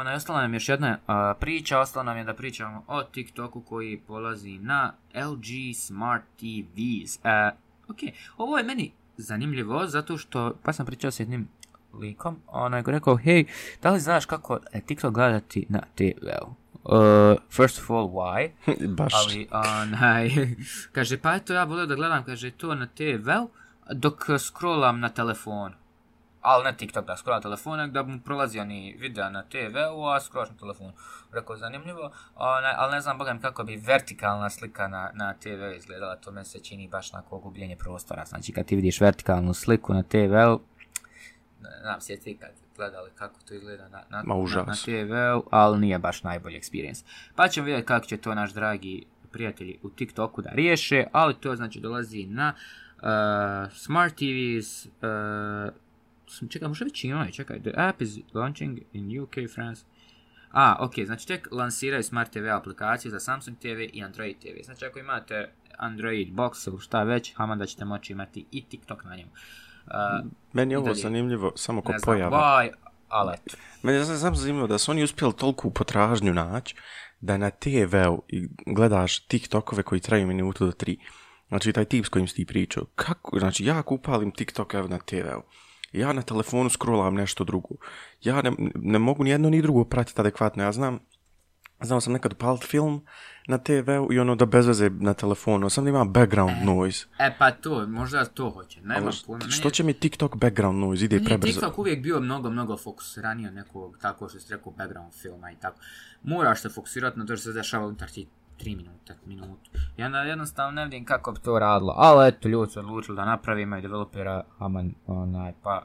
onaj, 0.00 0.14
ostala 0.14 0.42
nam 0.42 0.54
još 0.54 0.68
jedna 0.68 0.98
a, 1.06 1.34
priča, 1.40 1.80
ostalo 1.80 2.04
nam 2.04 2.16
je 2.16 2.24
da 2.24 2.34
pričamo 2.34 2.84
o 2.86 3.02
TikToku 3.02 3.60
koji 3.60 4.00
polazi 4.06 4.58
na 4.58 4.92
LG 5.14 5.76
Smart 5.76 6.22
TVs. 6.36 7.18
E, 7.24 7.50
ok, 7.88 7.98
ovo 8.36 8.58
je 8.58 8.64
meni 8.64 8.92
zanimljivo 9.16 9.86
zato 9.86 10.16
što, 10.16 10.54
pa 10.62 10.72
sam 10.72 10.86
pričao 10.86 11.10
s 11.10 11.20
jednim 11.20 11.48
likom, 11.94 12.36
onaj 12.46 12.82
rekao, 12.86 13.16
hej, 13.16 13.44
da 13.82 13.90
li 13.90 14.00
znaš 14.00 14.26
kako 14.26 14.58
e, 14.72 14.80
TikTok 14.80 15.14
gledati 15.14 15.66
na 15.68 15.80
TV-u? 15.94 16.54
Uh, 16.88 17.36
first 17.50 17.78
of 17.78 17.90
all, 17.90 18.08
why? 18.08 18.50
Baš. 18.96 19.14
Ali, 19.14 19.48
onaj, 19.52 20.30
kaže, 20.94 21.18
pa 21.18 21.34
eto, 21.34 21.52
ja 21.54 21.64
volio 21.64 21.86
da 21.86 21.94
gledam, 21.94 22.24
kaže, 22.24 22.50
to 22.50 22.74
na 22.74 22.86
TV-u, 22.86 23.48
dok 23.92 24.24
scrollam 24.38 25.00
na 25.00 25.08
telefonu. 25.08 25.74
Ali 26.40 26.64
ne 26.64 26.76
TikTok 26.76 27.06
da 27.06 27.16
scrollam 27.16 27.38
na 27.38 27.42
telefonu, 27.42 27.76
nego 27.76 27.92
da 27.92 28.02
mu 28.02 28.20
prolazi 28.20 28.60
oni 28.60 28.96
videa 28.98 29.30
na 29.30 29.42
TV-u, 29.42 30.06
a 30.06 30.20
scrollaš 30.20 30.50
na 30.50 30.56
telefonu. 30.56 30.92
Rekao, 31.32 31.56
zanimljivo, 31.56 32.10
onaj, 32.36 32.72
ali 32.76 32.92
ne 32.92 33.00
znam, 33.00 33.18
bogam, 33.18 33.40
kako 33.40 33.64
bi 33.64 33.76
vertikalna 33.76 34.50
slika 34.50 34.88
na, 34.88 35.10
na 35.14 35.34
TV 35.34 35.76
izgledala, 35.76 36.16
to 36.16 36.32
me 36.32 36.44
se 36.44 36.58
čini 36.58 36.88
baš 36.88 37.12
na 37.12 37.22
gubljenje 37.30 37.76
prostora. 37.76 38.24
Znači, 38.24 38.52
kad 38.52 38.66
ti 38.66 38.76
vidiš 38.76 39.00
vertikalnu 39.00 39.54
sliku 39.54 39.94
na 39.94 40.02
TV-u, 40.02 40.60
znam, 41.82 42.00
sjeti 42.00 42.36
kad 42.40 42.50
gledali 42.78 43.10
kako 43.14 43.40
to 43.48 43.54
izgleda 43.54 43.88
na, 43.88 44.02
na, 44.10 44.22
Ma, 44.26 44.34
na, 44.34 44.64
na 44.66 44.74
TV-u, 44.84 45.48
ali 45.50 45.80
nije 45.80 45.98
baš 45.98 46.22
najbolji 46.22 46.60
experience. 46.60 47.04
Pa 47.36 47.48
ćemo 47.48 47.64
vidjeti 47.66 47.86
kako 47.86 48.06
će 48.06 48.16
to 48.16 48.34
naš 48.34 48.52
dragi 48.52 49.04
prijatelji 49.32 49.78
u 49.82 49.90
TikToku 49.90 50.42
da 50.42 50.50
riješe, 50.50 51.04
ali 51.12 51.34
to 51.34 51.56
znači 51.56 51.80
dolazi 51.80 52.26
na 52.26 52.54
uh, 52.96 53.72
Smart 53.72 54.14
TVs, 54.14 54.86
uh, 54.86 54.90
sam- 56.26 56.48
čekaj, 56.48 56.68
možda 56.68 56.84
već 56.84 57.04
imaju, 57.04 57.32
čekaj, 57.32 57.60
the 57.60 57.72
app 57.76 58.02
is 58.02 58.18
launching 58.34 58.78
in 58.92 59.20
UK, 59.20 59.34
France. 59.54 59.84
A, 60.50 60.76
ok, 60.80 60.94
znači 61.04 61.26
tek 61.26 61.48
lansiraju 61.52 62.02
Smart 62.02 62.32
TV 62.32 62.48
aplikaciju 62.48 63.10
za 63.10 63.20
Samsung 63.20 63.58
TV 63.58 63.80
i 63.92 64.02
Android 64.04 64.36
TV. 64.38 64.64
Znači 64.64 64.84
ako 64.84 64.98
imate 64.98 65.50
Android 65.78 66.28
box 66.28 66.68
ili 66.68 66.80
šta 66.80 67.02
već, 67.02 67.34
haman 67.34 67.58
da 67.58 67.66
ćete 67.66 67.84
moći 67.84 68.12
imati 68.12 68.46
i 68.50 68.64
TikTok 68.64 69.04
na 69.04 69.16
njemu. 69.16 69.30
Uh, 69.90 70.30
Meni 70.52 70.74
je 70.74 70.78
ovo 70.78 70.84
dalje. 70.84 71.00
zanimljivo 71.00 71.52
samo 71.56 71.82
ko 71.82 71.92
pojava. 72.04 72.38
why, 72.38 72.70
ali 73.08 73.34
eto. 73.34 73.56
Meni 73.82 73.98
je 73.98 74.04
samo 74.04 74.36
zanimljivo 74.36 74.66
da 74.66 74.78
su 74.78 74.90
oni 74.90 75.02
uspjeli 75.02 75.32
toliku 75.32 75.70
potražnju 75.70 76.34
naći 76.34 76.74
da 77.20 77.36
na 77.36 77.50
TV-u 77.50 78.22
gledaš 78.66 79.26
TikTokove 79.26 79.82
koji 79.82 80.00
traju 80.00 80.26
minutu 80.26 80.66
do 80.66 80.72
tri. 80.72 80.96
Znači 81.48 81.72
taj 81.72 81.84
tip 81.84 82.04
s 82.06 82.08
kojim 82.08 82.28
si 82.28 82.34
ti 82.34 82.46
pričao. 82.46 82.84
Kako, 82.94 83.38
znači 83.38 83.64
ja 83.64 83.82
upalim 83.86 84.30
TikTok 84.30 84.74
evo 84.74 84.88
na 84.88 84.98
TV-u. 84.98 85.42
Ja 85.92 86.12
na 86.12 86.22
telefonu 86.22 86.70
scrollam 86.70 87.14
nešto 87.14 87.44
drugo. 87.44 87.68
Ja 88.22 88.42
ne, 88.42 88.52
ne 88.74 88.98
mogu 88.98 89.24
ni 89.24 89.30
jedno 89.30 89.50
ni 89.50 89.62
drugo 89.62 89.84
pratiti 89.84 90.20
adekvatno. 90.20 90.62
Ja 90.62 90.72
znam, 90.72 90.98
znao 91.80 92.00
sam 92.00 92.12
nekad 92.12 92.32
upaliti 92.32 92.66
film 92.66 93.04
na 93.48 93.58
TV-u 93.58 94.12
i 94.12 94.18
ono 94.18 94.34
da 94.34 94.46
bez 94.46 94.66
veze 94.66 94.90
na 94.90 95.14
telefonu. 95.14 95.70
Sam 95.70 95.84
da 95.84 95.90
ima 95.90 96.04
background 96.04 96.56
noise. 96.64 97.06
E 97.18 97.34
pa 97.38 97.50
to, 97.50 97.86
možda 97.86 98.24
to 98.24 98.50
hoće, 98.50 98.80
nema 98.82 99.10
pojma. 99.26 99.50
Što 99.50 99.70
će 99.70 99.84
mi 99.84 99.92
TikTok 99.92 100.36
background 100.36 100.78
noise? 100.78 101.04
Ide 101.04 101.24
prebrzo. 101.24 101.52
TikTok 101.52 101.78
uvijek 101.78 102.02
bio 102.02 102.20
mnogo, 102.20 102.50
mnogo 102.50 102.76
fokusiraniji 102.76 103.46
od 103.46 103.54
nekog, 103.54 103.98
tako 103.98 104.28
što 104.28 104.40
si 104.40 104.54
rekao, 104.54 104.72
background 104.72 105.12
filma 105.12 105.50
i 105.50 105.56
tako. 105.56 105.78
Moraš 106.22 106.60
se 106.60 106.68
fokusirati 106.68 107.18
na 107.18 107.26
to 107.26 107.36
što 107.36 107.42
se 107.44 107.52
dešava 107.52 107.86
unutar 107.86 108.08
ti 108.08 108.28
3 108.60 108.76
minuta, 108.76 109.14
minutu. 109.26 109.70
I 109.96 110.02
onda 110.02 110.22
jednostavno 110.22 110.72
ne 110.72 110.84
vidim 110.84 111.04
kako 111.04 111.32
bi 111.32 111.40
to 111.40 111.58
radilo. 111.58 111.94
Ali 111.96 112.28
eto, 112.28 112.48
ljudi 112.48 112.72
su 112.72 112.80
odlučili 112.80 113.16
da 113.16 113.24
napravi, 113.24 113.62
imaju 113.62 113.82
developera, 113.82 114.44
aman, 114.58 114.94
onaj, 115.06 115.52
pa... 115.62 115.82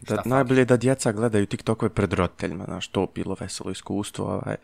Da, 0.00 0.14
šta 0.14 0.22
najbolje 0.28 0.60
je 0.60 0.64
da 0.64 0.76
djeca 0.76 1.12
gledaju 1.12 1.46
TikTokove 1.46 1.94
pred 1.94 2.12
roditeljima, 2.12 2.64
znaš, 2.64 2.88
to 2.88 3.06
bi 3.06 3.12
bilo 3.14 3.36
veselo 3.40 3.70
iskustvo, 3.70 4.24
ovaj, 4.26 4.56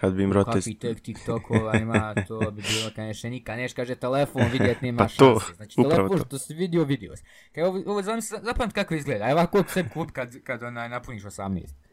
kad 0.00 0.14
bi 0.14 0.22
im 0.22 0.32
roditelj... 0.32 0.60
Kakvi 0.60 0.74
tek 0.74 1.00
TikTokova 1.00 1.76
ima, 1.76 2.14
to 2.28 2.38
bi 2.50 2.62
bilo 2.62 2.90
kad 2.94 3.04
nešto 3.04 3.28
nikad 3.28 3.56
neš 3.56 3.72
kaže 3.72 3.94
telefon 3.94 4.42
vidjet 4.52 4.82
nema 4.82 4.98
Pa 4.98 5.08
to, 5.08 5.40
šanse. 5.40 5.54
Znači 5.56 5.74
upravo 5.80 5.96
telefon 5.96 6.18
to. 6.18 6.24
što 6.24 6.38
si 6.38 6.54
vidio, 6.54 6.84
vidio 6.84 7.16
si. 7.16 7.24
Kaj 7.52 7.64
ovo, 7.64 7.82
ovo 7.86 8.02
zapamti 8.42 8.74
kako 8.74 8.94
izgleda, 8.94 9.30
evo 9.30 9.46
koliko 9.52 9.70
se 9.70 9.88
kup 9.88 10.10
kad, 10.10 10.42
kad 10.44 10.62
onaj 10.62 10.88
napuniš 10.88 11.22
18. 11.22 11.86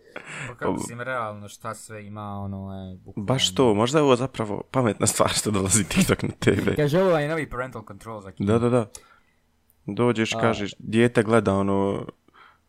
Pa 0.48 0.56
kako 0.56 0.80
si 0.80 0.94
im 0.94 1.02
realno 1.02 1.48
šta 1.48 1.76
sve 1.76 2.06
ima, 2.06 2.40
ono, 2.40 2.74
e, 2.74 2.98
bukvalno. 3.06 3.26
Baš 3.26 3.56
to, 3.56 3.74
možda 3.74 4.00
je 4.00 4.04
ovo 4.04 4.16
zapravo 4.16 4.64
pametna 4.72 5.08
stvar 5.08 5.30
što 5.30 5.52
dolazi 5.52 5.84
TikTok 5.84 6.24
na 6.24 6.30
TV. 6.40 6.70
Kaže 6.76 7.02
ovo 7.02 7.20
je 7.20 7.28
novi 7.28 7.50
parental 7.50 7.84
control 7.88 8.22
za 8.22 8.32
Da, 8.40 8.60
da, 8.60 8.70
da. 8.70 8.90
Dođeš, 9.86 10.34
A. 10.34 10.40
kažeš, 10.40 10.74
dijete 10.80 11.24
gleda 11.24 11.54
ono 11.54 12.06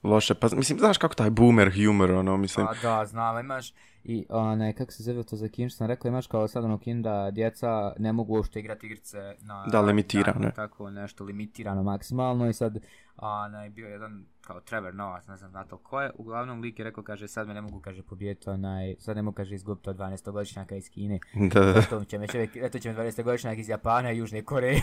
loše, 0.04 0.34
pa 0.34 0.48
mislim, 0.52 0.78
znaš 0.78 0.98
kako 0.98 1.14
taj 1.14 1.30
boomer 1.30 1.72
humor, 1.74 2.10
ono, 2.10 2.36
mislim, 2.36 2.66
Pa 2.66 2.74
da, 2.82 3.06
znam, 3.06 3.40
imaš 3.40 3.72
i 4.04 4.26
onaj, 4.28 4.72
kako 4.72 4.92
se 4.92 5.02
zove 5.02 5.22
to 5.22 5.36
za 5.36 5.48
kin, 5.48 5.68
što 5.68 5.76
sam 5.76 5.86
rekao, 5.86 6.08
imaš 6.08 6.26
kao 6.26 6.48
sad 6.48 6.64
ono 6.64 6.78
kin 6.78 7.02
da 7.02 7.30
djeca 7.30 7.92
ne 7.98 8.12
mogu 8.12 8.34
uopšte 8.34 8.60
igrati 8.60 8.86
igrice 8.86 9.18
na... 9.40 9.66
Da, 9.70 9.80
limitirano 9.80 10.40
na-. 10.40 10.50
Tako 10.50 10.90
nešto, 10.90 11.24
limitirano 11.24 11.82
maksimalno 11.82 12.48
i 12.48 12.52
sad 12.52 12.78
onaj, 13.16 13.70
bio 13.70 13.88
jedan 13.88 14.24
kao 14.40 14.60
Trevor 14.60 14.94
Noah, 14.94 15.28
ne 15.28 15.36
znam 15.36 15.52
na 15.52 15.64
to 15.64 15.76
ko 15.76 16.00
je, 16.00 16.10
uglavnom 16.18 16.60
lik 16.60 16.78
je 16.78 16.84
rekao, 16.84 17.04
kaže, 17.04 17.28
sad 17.28 17.48
me 17.48 17.54
ne 17.54 17.60
mogu, 17.60 17.80
kaže, 17.80 18.02
pobijeti 18.02 18.50
onaj, 18.50 18.94
sad 18.98 19.16
ne 19.16 19.22
mogu, 19.22 19.34
kaže, 19.34 19.54
izgubiti 19.54 19.90
od 19.90 19.96
12-godišnjaka 19.96 20.76
iz 20.76 20.90
Kine. 20.90 21.18
da, 21.54 21.60
da, 21.60 21.82
To 21.82 22.04
će 22.04 22.18
me 22.18 22.26
čovjek, 22.26 22.56
eto 22.56 22.78
će 22.78 22.92
me 22.92 22.98
12-godišnjak 22.98 23.58
iz 23.58 23.68
Japana 23.68 24.12
i 24.12 24.18
Južne 24.18 24.42
Koreje. 24.42 24.82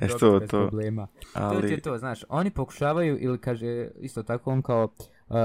e, 0.00 0.08
to, 0.08 0.40
to, 0.40 0.46
Problema. 0.46 1.06
To 1.06 1.60
ti 1.60 1.66
je 1.66 1.72
ali, 1.72 1.80
to, 1.80 1.98
znaš, 1.98 2.24
oni 2.28 2.50
pokušavaju 2.50 3.18
ili 3.20 3.38
kaže 3.38 3.90
isto 4.00 4.22
tako 4.22 4.50
on 4.50 4.62
kao 4.62 4.88
Uh, 5.30 5.36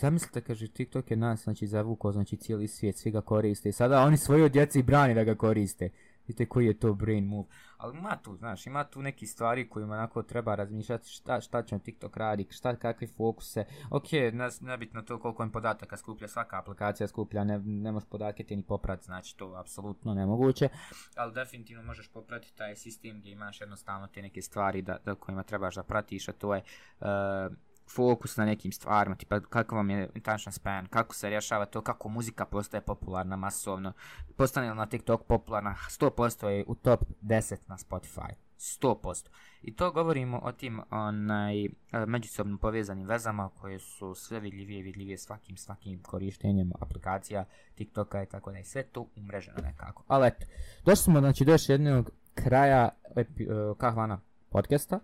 zamislite, 0.00 0.40
kaže, 0.40 0.68
TikTok 0.68 1.10
je 1.10 1.16
nas, 1.16 1.42
znači, 1.42 1.66
zavukao, 1.66 2.12
znači, 2.12 2.36
cijeli 2.36 2.68
svijet, 2.68 2.96
svi 2.96 3.10
ga 3.10 3.20
koriste. 3.20 3.68
I 3.68 3.72
sada 3.72 4.02
oni 4.02 4.16
svoju 4.16 4.48
djeci 4.48 4.82
brani 4.82 5.14
da 5.14 5.24
ga 5.24 5.34
koriste. 5.34 5.90
Vidite 6.28 6.46
koji 6.46 6.66
je 6.66 6.78
to 6.78 6.94
brain 6.94 7.24
move. 7.24 7.48
Ali 7.76 7.98
ima 7.98 8.16
tu, 8.22 8.36
znaš, 8.36 8.66
ima 8.66 8.84
tu 8.84 9.02
neki 9.02 9.26
stvari 9.26 9.68
kojima 9.68 9.94
onako 9.94 10.22
treba 10.22 10.54
razmišljati 10.54 11.08
šta, 11.08 11.40
šta 11.40 11.62
će 11.62 11.78
TikTok 11.78 12.16
radi, 12.16 12.46
šta, 12.50 12.76
kakvi 12.76 13.06
fokuse. 13.06 13.64
Ok, 13.90 14.04
nebitno 14.60 15.02
to 15.02 15.18
koliko 15.18 15.42
im 15.42 15.52
podataka 15.52 15.96
skuplja, 15.96 16.28
svaka 16.28 16.58
aplikacija 16.58 17.08
skuplja, 17.08 17.44
ne, 17.44 17.58
ne 17.58 17.92
možeš 17.92 18.08
podatke 18.08 18.44
ti 18.44 18.56
ni 18.56 18.62
poprati, 18.62 19.04
znači 19.04 19.36
to 19.36 19.54
apsolutno 19.54 20.14
nemoguće. 20.14 20.68
Ali 21.16 21.34
definitivno 21.34 21.82
možeš 21.82 22.08
popratiti 22.08 22.56
taj 22.56 22.76
sistem 22.76 23.18
gdje 23.20 23.32
imaš 23.32 23.60
jednostavno 23.60 24.06
te 24.06 24.22
neke 24.22 24.42
stvari 24.42 24.82
da, 24.82 24.98
da 25.04 25.14
kojima 25.14 25.42
trebaš 25.42 25.74
da 25.74 25.82
pratiš, 25.82 26.28
a 26.28 26.32
to 26.32 26.54
je 26.54 26.62
uh, 27.00 27.06
fokus 27.94 28.36
na 28.36 28.44
nekim 28.44 28.72
stvarima, 28.72 29.16
tipa 29.16 29.40
kako 29.40 29.76
vam 29.76 29.90
je 29.90 30.10
attention 30.16 30.52
span, 30.52 30.86
kako 30.86 31.14
se 31.14 31.30
rješava 31.30 31.66
to, 31.66 31.80
kako 31.80 32.08
muzika 32.08 32.44
postaje 32.44 32.80
popularna 32.80 33.36
masovno, 33.36 33.92
postane 34.36 34.70
li 34.70 34.76
na 34.76 34.86
TikTok 34.86 35.26
popularna, 35.26 35.74
100% 36.00 36.46
je 36.46 36.64
u 36.66 36.74
top 36.74 37.00
10 37.22 37.56
na 37.66 37.76
Spotify. 37.76 38.32
100%. 38.58 39.28
I 39.62 39.76
to 39.76 39.90
govorimo 39.90 40.40
o 40.42 40.52
tim 40.52 40.80
onaj, 40.90 41.68
međusobno 42.06 42.58
povezanim 42.58 43.06
vezama 43.06 43.48
koje 43.48 43.78
su 43.78 44.14
sve 44.14 44.40
vidljivije 44.40 44.78
i 44.78 44.82
vidljivije 44.82 45.18
svakim 45.18 45.56
svakim 45.56 46.02
korištenjem 46.02 46.72
aplikacija 46.80 47.44
TikToka 47.74 48.22
i 48.22 48.26
tako 48.26 48.50
da 48.52 48.58
je 48.58 48.64
sve 48.64 48.82
to 48.82 49.06
umreženo 49.16 49.58
nekako. 49.62 50.04
Ali 50.06 50.26
eto, 50.26 50.46
došli 50.84 51.02
smo 51.02 51.20
znači 51.20 51.44
do 51.44 51.52
još 51.52 51.68
jednog 51.68 52.10
kraja 52.34 52.88
epi, 53.16 53.46
uh, 53.46 53.76
kahvana 53.76 54.20
podcasta. 54.50 55.00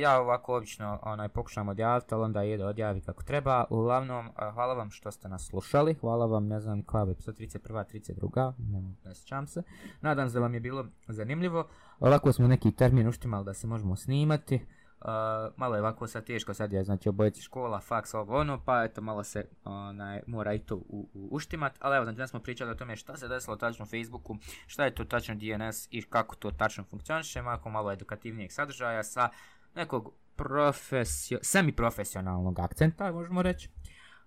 Ja 0.00 0.20
ovako 0.20 0.56
obično 0.56 0.98
onaj, 1.02 1.28
pokušam 1.28 1.68
odjaviti, 1.68 2.14
ali 2.14 2.24
onda 2.24 2.42
jedo 2.42 2.66
odjavi 2.66 3.00
kako 3.00 3.22
treba. 3.22 3.64
Uglavnom, 3.70 4.26
uh, 4.26 4.34
hvala 4.54 4.74
vam 4.74 4.90
što 4.90 5.10
ste 5.10 5.28
nas 5.28 5.46
slušali, 5.46 5.94
hvala 5.94 6.26
vam, 6.26 6.46
ne 6.46 6.60
znam 6.60 6.82
koja 6.82 7.06
epizod 7.10 7.36
31. 7.38 7.84
32. 7.84 8.52
Ne, 8.58 8.94
ne 9.04 9.14
sjećam 9.14 9.46
se. 9.46 9.62
Nadam 10.00 10.28
se 10.28 10.34
da 10.34 10.40
vam 10.40 10.54
je 10.54 10.60
bilo 10.60 10.86
zanimljivo. 11.08 11.68
Ovako 12.00 12.32
smo 12.32 12.48
neki 12.48 12.72
termin 12.72 13.08
uštimali 13.08 13.44
da 13.44 13.54
se 13.54 13.66
možemo 13.66 13.96
snimati. 13.96 14.66
Uh, 15.00 15.08
malo 15.56 15.74
je 15.74 15.80
ovako 15.80 16.06
sad 16.06 16.24
teško, 16.24 16.54
sad 16.54 16.72
je 16.72 16.84
znači 16.84 17.08
obojici 17.08 17.42
škola, 17.42 17.80
faks, 17.80 18.14
ovo 18.14 18.36
ono, 18.38 18.60
pa 18.64 18.84
eto 18.84 19.00
malo 19.00 19.24
se 19.24 19.48
onaj, 19.64 20.20
mora 20.26 20.54
i 20.54 20.58
to 20.58 20.76
u, 20.76 21.08
u, 21.14 21.28
uštimat, 21.30 21.76
ali 21.80 21.96
evo 21.96 22.04
znači 22.04 22.16
danas 22.16 22.30
smo 22.30 22.40
pričali 22.40 22.70
o 22.70 22.74
tome 22.74 22.96
šta 22.96 23.16
se 23.16 23.28
desilo 23.28 23.56
tačno 23.56 23.82
u 23.82 23.86
Facebooku, 23.86 24.36
šta 24.66 24.84
je 24.84 24.94
to 24.94 25.04
tačno 25.04 25.34
DNS 25.34 25.88
i 25.90 26.02
kako 26.02 26.36
to 26.36 26.50
tačno 26.50 26.84
funkcioniše, 26.84 27.42
malo 27.42 27.70
malo 27.70 27.92
edukativnijeg 27.92 28.52
sadržaja 28.52 29.02
sa 29.02 29.28
nekog 29.74 30.12
profesio, 30.36 31.38
semi-profesionalnog 31.42 32.60
akcenta, 32.60 33.12
možemo 33.12 33.42
reći. 33.42 33.68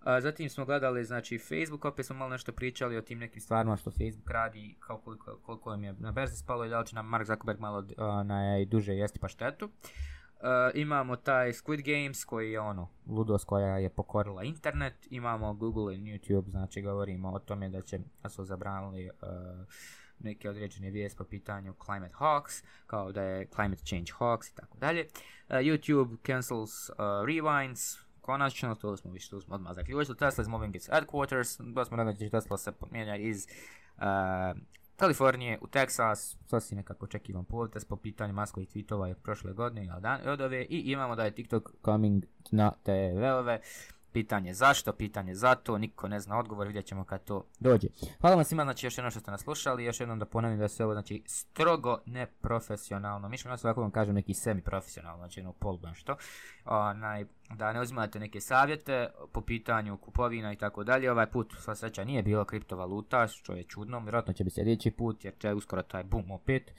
A, 0.04 0.22
zatim 0.22 0.50
smo 0.50 0.66
gledali, 0.66 1.06
znači, 1.06 1.38
Facebook, 1.40 1.86
opet 1.86 2.06
smo 2.06 2.16
malo 2.16 2.30
nešto 2.30 2.52
pričali 2.52 2.98
o 2.98 3.02
tim 3.02 3.20
nekim 3.20 3.42
stvarima 3.42 3.78
što 3.78 3.92
Facebook 3.92 4.32
radi, 4.32 4.76
kao 4.80 4.98
koliko, 4.98 5.38
koliko 5.46 5.74
im 5.74 5.84
je 5.84 5.94
na 6.00 6.12
berzi 6.12 6.38
spalo 6.38 6.66
i 6.66 6.70
da 6.70 6.80
li 6.80 6.88
će 6.88 6.96
nam 6.96 7.08
Mark 7.08 7.28
Zuckerberg 7.28 7.60
malo 7.60 7.86
na, 8.24 8.66
duže 8.66 8.94
jesti 8.94 9.20
pa 9.20 9.28
štetu. 9.28 9.66
Uh, 9.66 10.48
imamo 10.74 11.16
taj 11.16 11.52
Squid 11.52 11.82
Games 11.86 12.26
koji 12.26 12.52
je 12.52 12.60
ono 12.60 12.90
ludost 13.08 13.46
koja 13.46 13.78
je 13.78 13.90
pokorila 13.90 14.44
internet, 14.44 15.08
imamo 15.10 15.54
Google 15.54 15.96
i 15.96 16.00
YouTube, 16.00 16.50
znači 16.50 16.82
govorimo 16.82 17.32
o 17.32 17.40
tome 17.40 17.70
da 17.70 17.82
će 17.82 18.00
da 18.24 18.30
su 18.30 18.46
zabranili 18.46 19.10
neke 20.24 20.50
određene 20.50 20.90
vijest 20.90 21.18
po 21.18 21.24
pitanju 21.24 21.74
climate 21.86 22.14
hawks, 22.14 22.64
kao 22.88 23.12
da 23.12 23.22
je 23.22 23.48
climate 23.56 23.84
change 23.86 24.12
hawks 24.20 24.52
i 24.52 24.56
tako 24.56 24.78
dalje. 24.78 25.02
Uh, 25.50 25.56
YouTube 25.56 26.18
cancels 26.26 26.90
uh, 26.90 26.96
rewinds, 27.00 28.00
konačno, 28.22 28.76
to 28.76 28.98
smo 28.98 29.12
više, 29.12 29.30
tu 29.30 29.42
smo 29.42 29.56
odmah 29.56 29.74
zaključili, 29.76 30.18
Tesla 30.18 30.42
is 30.42 30.48
moving 30.48 30.76
its 30.76 30.90
headquarters, 30.90 31.74
to 31.76 31.86
smo 31.86 32.14
će 32.14 32.30
Tesla 32.30 32.58
se 32.58 32.72
mijenja 32.92 33.16
iz 33.16 33.48
uh, 33.98 34.04
Kalifornije 35.02 35.58
u 35.62 35.68
Texas, 35.68 36.38
sasvim 36.48 36.78
nekako 36.78 37.06
očekivan 37.06 37.46
potez 37.46 37.86
po 37.86 37.96
pitanju 37.96 38.34
maskovih 38.34 38.70
tweetova 38.70 39.12
od 39.12 39.18
prošle 39.24 39.54
godine 39.54 39.86
i 39.86 40.28
od 40.28 40.42
ove 40.42 40.66
i 40.70 40.92
imamo 40.92 41.16
da 41.16 41.24
je 41.24 41.36
TikTok 41.36 41.72
coming 41.86 42.24
na 42.52 42.72
TV-ove 42.84 43.60
Pitanje 44.14 44.54
zašto, 44.54 44.94
pitanje 44.94 45.36
zato, 45.36 45.78
niko 45.78 46.08
ne 46.08 46.20
zna 46.20 46.40
odgovor, 46.40 46.68
vidjet 46.68 46.86
ćemo 46.86 47.04
kad 47.04 47.24
to 47.24 47.46
dođe. 47.60 47.88
Hvala 48.22 48.36
vam 48.36 48.46
svima, 48.46 48.64
znači 48.64 48.86
još 48.86 48.98
jednom 48.98 49.12
što 49.12 49.20
ste 49.20 49.32
nas 49.32 49.42
slušali, 49.42 49.86
još 49.86 50.00
jednom 50.00 50.20
da 50.20 50.26
ponavim 50.26 50.60
da 50.60 50.68
se 50.68 50.86
ovo 50.86 50.94
znači 50.94 51.24
strogo 51.26 52.00
neprofesionalno, 52.06 53.30
mi 53.30 53.38
ćemo 53.38 53.52
nas 53.52 53.66
ovako 53.66 53.82
vam 53.82 53.92
kažem 53.92 54.16
neki 54.16 54.34
semi-profesionalno, 54.34 55.18
znači 55.18 55.40
jedno 55.40 55.54
pol 55.54 55.80
što, 55.94 56.16
onaj, 56.66 57.26
da 57.50 57.74
ne 57.74 57.82
uzimate 57.82 58.20
neke 58.20 58.42
savjete 58.42 59.10
po 59.32 59.42
pitanju 59.42 59.98
kupovina 59.98 60.54
i 60.54 60.58
tako 60.58 60.84
dalje, 60.84 61.12
ovaj 61.12 61.32
put 61.32 61.54
sva 61.60 61.76
sreća 61.76 62.04
nije 62.04 62.24
bilo 62.24 62.46
kriptovaluta, 62.46 63.28
što 63.28 63.54
je 63.54 63.64
čudno, 63.64 64.00
vjerojatno 64.00 64.34
će 64.34 64.44
biti 64.44 64.54
sljedeći 64.54 64.92
put 64.92 65.26
jer 65.26 65.34
će 65.40 65.54
uskoro 65.54 65.82
taj 65.82 66.04
boom 66.04 66.32
opet, 66.32 66.72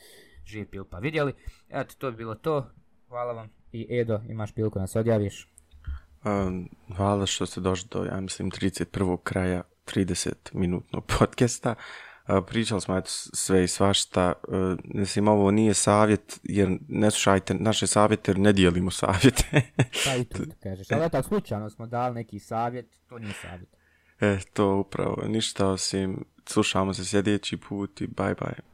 živ 0.45 0.71
pil 0.71 0.85
pa 0.85 0.99
vidjeli, 0.99 1.35
eto 1.69 1.95
to 1.99 2.11
bi 2.11 2.17
bilo 2.17 2.35
to, 2.35 2.71
hvala 3.09 3.33
vam. 3.33 3.49
I 3.73 3.87
Edo 3.91 4.21
imaš 4.29 4.53
priliku 4.53 4.79
nas 4.79 4.97
odjaviš. 4.97 5.52
Um, 6.25 6.69
hvala 6.97 7.27
što 7.27 7.47
ste 7.47 7.61
došli 7.61 7.89
do, 7.91 8.05
ja 8.05 8.21
mislim, 8.21 8.51
31. 8.51 9.19
kraja 9.23 9.63
30 9.87 10.33
minutnog 10.53 11.05
podcasta. 11.19 11.75
Uh, 12.29 12.45
pričali 12.47 12.81
smo 12.81 12.97
eto 12.97 13.11
sve 13.11 13.65
i 13.65 13.69
svašta. 13.69 14.33
Uh, 14.49 14.79
mislim, 14.85 15.29
ovo 15.29 15.51
nije 15.51 15.75
savjet, 15.75 16.41
jer 16.43 16.79
ne 16.89 17.11
slušajte 17.11 17.55
naše 17.55 17.87
savjete, 17.87 18.31
jer 18.31 18.39
ne 18.39 18.53
dijelimo 18.53 18.91
savjete. 18.91 19.63
pa 20.05 20.15
i 20.17 20.25
tu 20.25 20.43
kažeš. 20.63 20.91
Ali 20.91 21.11
tako 21.11 21.29
slučajno 21.29 21.71
smo 21.71 21.87
dali 21.87 22.15
neki 22.15 22.39
savjet, 22.39 22.87
to 23.09 23.19
nije 23.19 23.35
savjet. 23.43 23.69
E, 24.21 24.39
to 24.53 24.77
upravo. 24.77 25.25
Ništa 25.29 25.69
osim, 25.69 26.25
slušamo 26.47 26.95
se 26.95 27.05
sljedeći 27.05 27.57
put 27.57 28.01
i 28.01 28.07
bye 28.07 28.35
bye. 28.35 28.72